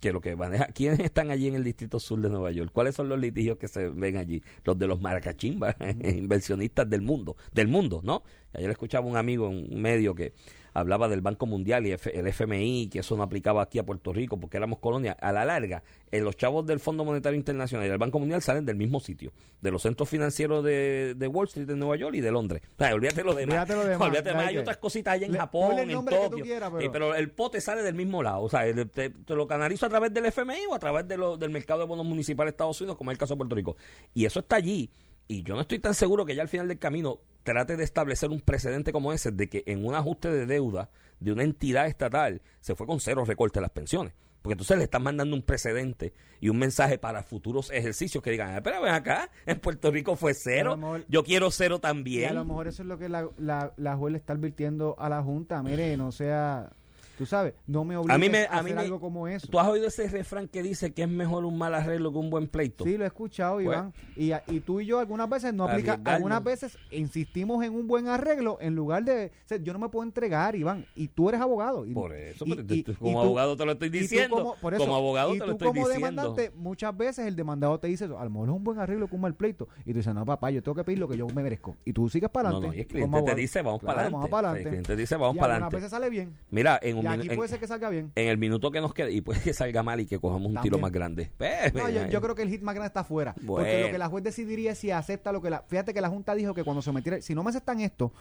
[0.00, 2.70] Que lo que maneja, ¿quiénes están allí en el Distrito Sur de Nueva York?
[2.72, 4.42] ¿Cuáles son los litigios que se ven allí?
[4.64, 8.22] Los de los maracachimbas, inversionistas del mundo, del mundo, ¿no?
[8.54, 10.32] Ayer escuchaba un amigo en un medio que
[10.74, 14.38] hablaba del Banco Mundial y el FMI, que eso no aplicaba aquí a Puerto Rico
[14.38, 15.16] porque éramos colonia.
[15.20, 18.64] A la larga, eh, los chavos del Fondo Monetario Internacional y del Banco Mundial salen
[18.64, 22.20] del mismo sitio, de los centros financieros de, de Wall Street de Nueva York y
[22.20, 22.62] de Londres.
[22.76, 23.54] O sea, olvídate lo demás.
[23.54, 24.40] Olvídate lo demás, Olvídate más.
[24.42, 26.44] Hay ¿sabes otras cositas allá en Le- Japón, en Tokio.
[26.44, 28.42] quieras, Eh, pero- pero el pote sale del mismo lado.
[28.42, 31.16] O sea, el- te, te lo canalizo a través del FMI o a través de
[31.16, 33.54] lo- del mercado de bonos municipales de Estados Unidos, como es el caso de Puerto
[33.54, 33.76] Rico.
[34.14, 34.90] Y eso está allí.
[35.32, 38.30] Y yo no estoy tan seguro que ya al final del camino trate de establecer
[38.30, 42.42] un precedente como ese de que en un ajuste de deuda de una entidad estatal
[42.60, 44.12] se fue con cero recorte a las pensiones.
[44.42, 48.50] Porque entonces le están mandando un precedente y un mensaje para futuros ejercicios que digan,
[48.50, 52.30] "Ah, espera, ven acá, en Puerto Rico fue cero, mejor- yo quiero cero Y también.
[52.30, 55.08] a lo mejor eso es lo que la, la, la juez le está advirtiendo a
[55.08, 55.62] la Junta.
[55.62, 56.72] Mire, no sea,
[57.18, 59.46] tú sabes, no me obligues a, mí me- a mí hacer me- algo como eso.
[59.48, 62.30] ¿Tú has oído ese refrán que dice que es mejor un mal arreglo que un
[62.30, 62.84] buen pleito?
[62.84, 63.92] Sí, lo he escuchado, Pues- Iván.
[64.16, 66.14] Y, y tú y yo algunas veces no aplica, Arriesgarnos.
[66.14, 69.88] algunas veces insistimos en un buen arreglo en lugar de, o sea, yo no me
[69.88, 71.84] puedo entregar, Iván, y tú eres abogado.
[71.86, 74.36] Y, Por eso, y- pero como tú- abogado te lo estoy diciendo.
[74.36, 76.06] como, por eso, como abogado te lo estoy como diciendo.
[76.22, 79.08] demandante, muchas veces el demandado te dice eso, a lo mejor es un buen arreglo
[79.08, 79.68] que un mal pleito.
[79.84, 81.76] Y tú dices, no, papá, yo tengo que pedir lo que yo me merezco.
[81.84, 82.76] Y tú sigues para No, adelante.
[82.76, 84.12] no, y el cliente te dice, vamos Claro, para adelante.
[84.16, 85.76] Vamos para El cliente dice, vamos para adelante.
[85.76, 86.36] veces sale bien.
[86.50, 88.12] Mira, en un Y aquí en- puede ser que salga bien.
[88.14, 90.60] en el minuto que nos queda, y puede que salga mal y que cojamos un
[90.62, 91.30] tiro más grande.
[91.38, 93.34] Pues, No, yo, pues, yo creo que el hit más grande está afuera.
[93.46, 95.62] Porque lo que la juez decidiría es si acepta lo que la.
[95.68, 97.20] Fíjate que la Junta dijo que cuando se metiera.
[97.20, 98.12] Si no me aceptan esto,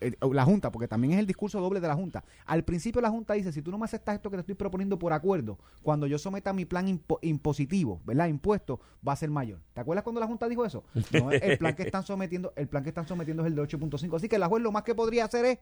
[0.00, 2.24] eh, la Junta, porque también es el discurso doble de la Junta.
[2.46, 4.98] Al principio la Junta dice: si tú no me aceptas esto que te estoy proponiendo
[4.98, 8.26] por acuerdo, cuando yo someta mi plan impo- impositivo, ¿verdad?
[8.28, 9.60] Impuesto, va a ser mayor.
[9.74, 10.84] ¿Te acuerdas cuando la Junta dijo eso?
[11.12, 14.16] No, el plan que están sometiendo, el plan que están sometiendo es el de 8.5.
[14.16, 15.58] Así que la juez lo más que podría hacer es.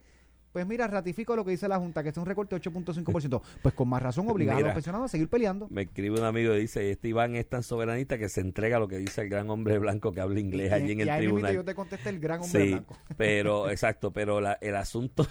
[0.55, 3.42] Pues mira, ratifico lo que dice la Junta, que es un recorte de 8.5%.
[3.61, 5.66] Pues con más razón obligar a los pensionados a seguir peleando.
[5.68, 8.78] Me escribe un amigo y dice, este Iván es tan soberanista que se entrega a
[8.80, 11.52] lo que dice el gran hombre blanco que habla inglés allí en y el tribunal.
[11.57, 12.96] yo te contesté el gran hombre Sí, blanco.
[13.16, 15.26] pero exacto, pero la- el asunto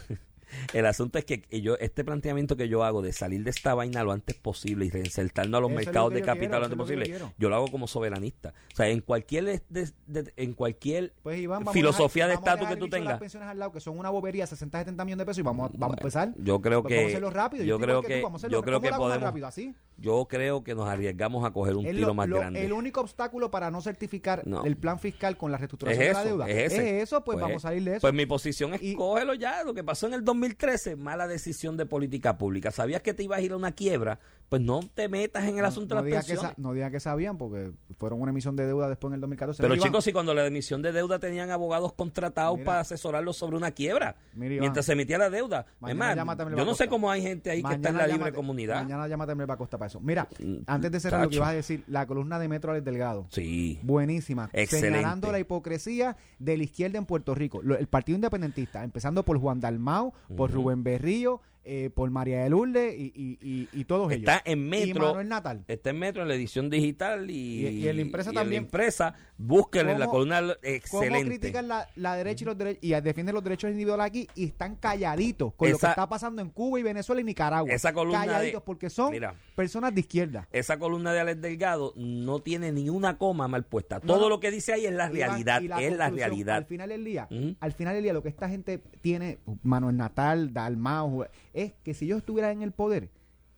[0.73, 4.03] el asunto es que yo este planteamiento que yo hago de salir de esta vaina
[4.03, 6.77] lo antes posible y reinsertarnos a los Eso mercados lo de capital quiero, lo antes
[6.77, 6.87] lo yo
[7.17, 7.33] posible.
[7.37, 8.53] Yo lo hago como soberanista.
[8.71, 12.67] O sea, en cualquier de- de- de- en cualquier Pues Iván, filosofía de dejar- estatus
[12.69, 13.09] que tú tengas.
[13.13, 15.69] Las pensiones al lado, que son una bobería, 60, 70 millones de pesos, y vamos,
[15.69, 16.33] a- vamos a empezar.
[16.37, 17.63] Yo creo Pues que vamos a hacerlo rápido.
[17.63, 19.73] yo creo que tú, vamos a hacerlo- yo creo ¿cómo que podemos rápido así.
[19.97, 22.63] yo creo que nos arriesgamos a coger un Es tiro más grande.
[22.65, 24.63] El único obstáculo para no certificar No.
[24.65, 26.49] el plan fiscal con la reestructuración Es de la deuda.
[26.49, 27.01] es ese.
[27.01, 28.01] eso, pues, vamos a salir de eso.
[28.01, 29.63] Pues mi posición es cógelo ya.
[29.63, 32.71] Lo que pasó en el 2013, mala decisión de política pública.
[32.71, 34.19] Sabías que te ibas a ir a una quiebra,
[34.49, 36.55] pues no te metas en el No- asunto no, de las que pensiones.
[36.55, 39.61] sa- no digan que sabían, porque fueron una emisión de deuda después en el 2014.
[39.63, 42.65] Pero chicos, si cuando la emisión de deuda tenían abogados contratados Mira.
[42.65, 45.65] para asesorarlos sobre una quiebra, Mira, mientras se emitía la deuda.
[45.87, 48.35] Es más, yo no sé cómo hay gente ahí que está en la libre llámate-
[48.35, 48.83] comunidad.
[48.83, 49.99] Mañana llámate a Costa para eso.
[49.99, 52.85] Mira, Mm, antes de cerrar lo que ibas a decir, la columna de Metro Alex
[52.85, 53.25] Delgado.
[53.31, 53.79] Sí.
[53.83, 54.49] Buenísima.
[54.53, 54.97] Excelente.
[54.97, 57.61] Señalando la hipocresía de la izquierda en Puerto Rico.
[57.61, 60.51] El Partido Independentista, empezando por Juan Dalmau, por.
[60.53, 64.27] Rubén Berrío, eh, por María de Lourdes y, y, y, y todos ellos.
[64.29, 65.07] Está en Y Metro.
[65.07, 65.63] Manuel Natal.
[65.67, 68.63] Está en Metro, en la edición digital y, Y- en la impresa también.
[68.63, 71.25] En la impresa, búsquenle la ¿Cómo- columna ¿Cómo excelente.
[71.39, 74.75] critican la, la derecha y los derechos y defienden los derechos individuales aquí y están
[74.75, 77.71] calladitos con lo que está pasando en Cuba y Venezuela y Nicaragua?
[77.73, 79.35] Esa columna de- calladitos porque son Mira.
[79.55, 80.47] personas de izquierda.
[80.51, 83.99] Esa columna de Alex Delgado no tiene ni una coma mal puesta.
[84.03, 85.61] No, Todo lo que dice ahí es la realidad.
[85.81, 86.57] es la realidad.
[86.57, 87.27] Al final del día,
[87.59, 92.05] al final del día, lo que esta gente tiene, Manuel Natal, Dalmau, es que si
[92.05, 93.09] ellos estuvieran en el poder,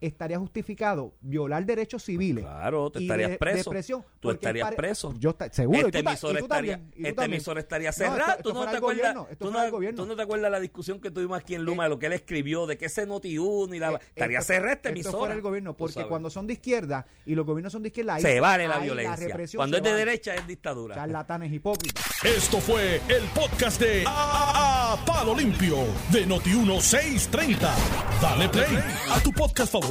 [0.05, 2.43] estaría justificado violar derechos civiles.
[2.43, 3.71] Claro, te y estarías de- preso.
[4.19, 5.13] Tú estarías pare- preso.
[5.17, 5.79] Yo está- seguro.
[5.87, 8.31] Este ta- emisor estaría, este estaría No, esto- cerrado.
[8.37, 11.63] esto ¿Tú, no te acuerdas, tú, no, te acuerdas la discusión que tuvimos aquí en
[11.63, 13.91] Luma Eh, de lo que él escribió, de que ese Noti 1 y la...
[13.93, 15.17] Eh, estaría esto- cerrada esta esto emisora.
[15.17, 18.21] fuera el gobierno, porque cuando son de izquierda y los gobiernos son de izquierda, ahí,
[18.21, 19.27] Se vale la violencia.
[19.27, 20.05] represión Cuando es de vale.
[20.05, 20.95] derecha es dictadura.
[20.95, 22.03] Charlatanes hipócritas.
[22.23, 25.77] Esto fue el podcast de A, A- Palo Limpio
[26.11, 27.69] de Noti1630.
[28.21, 28.77] Dale play
[29.11, 29.71] a tu podcast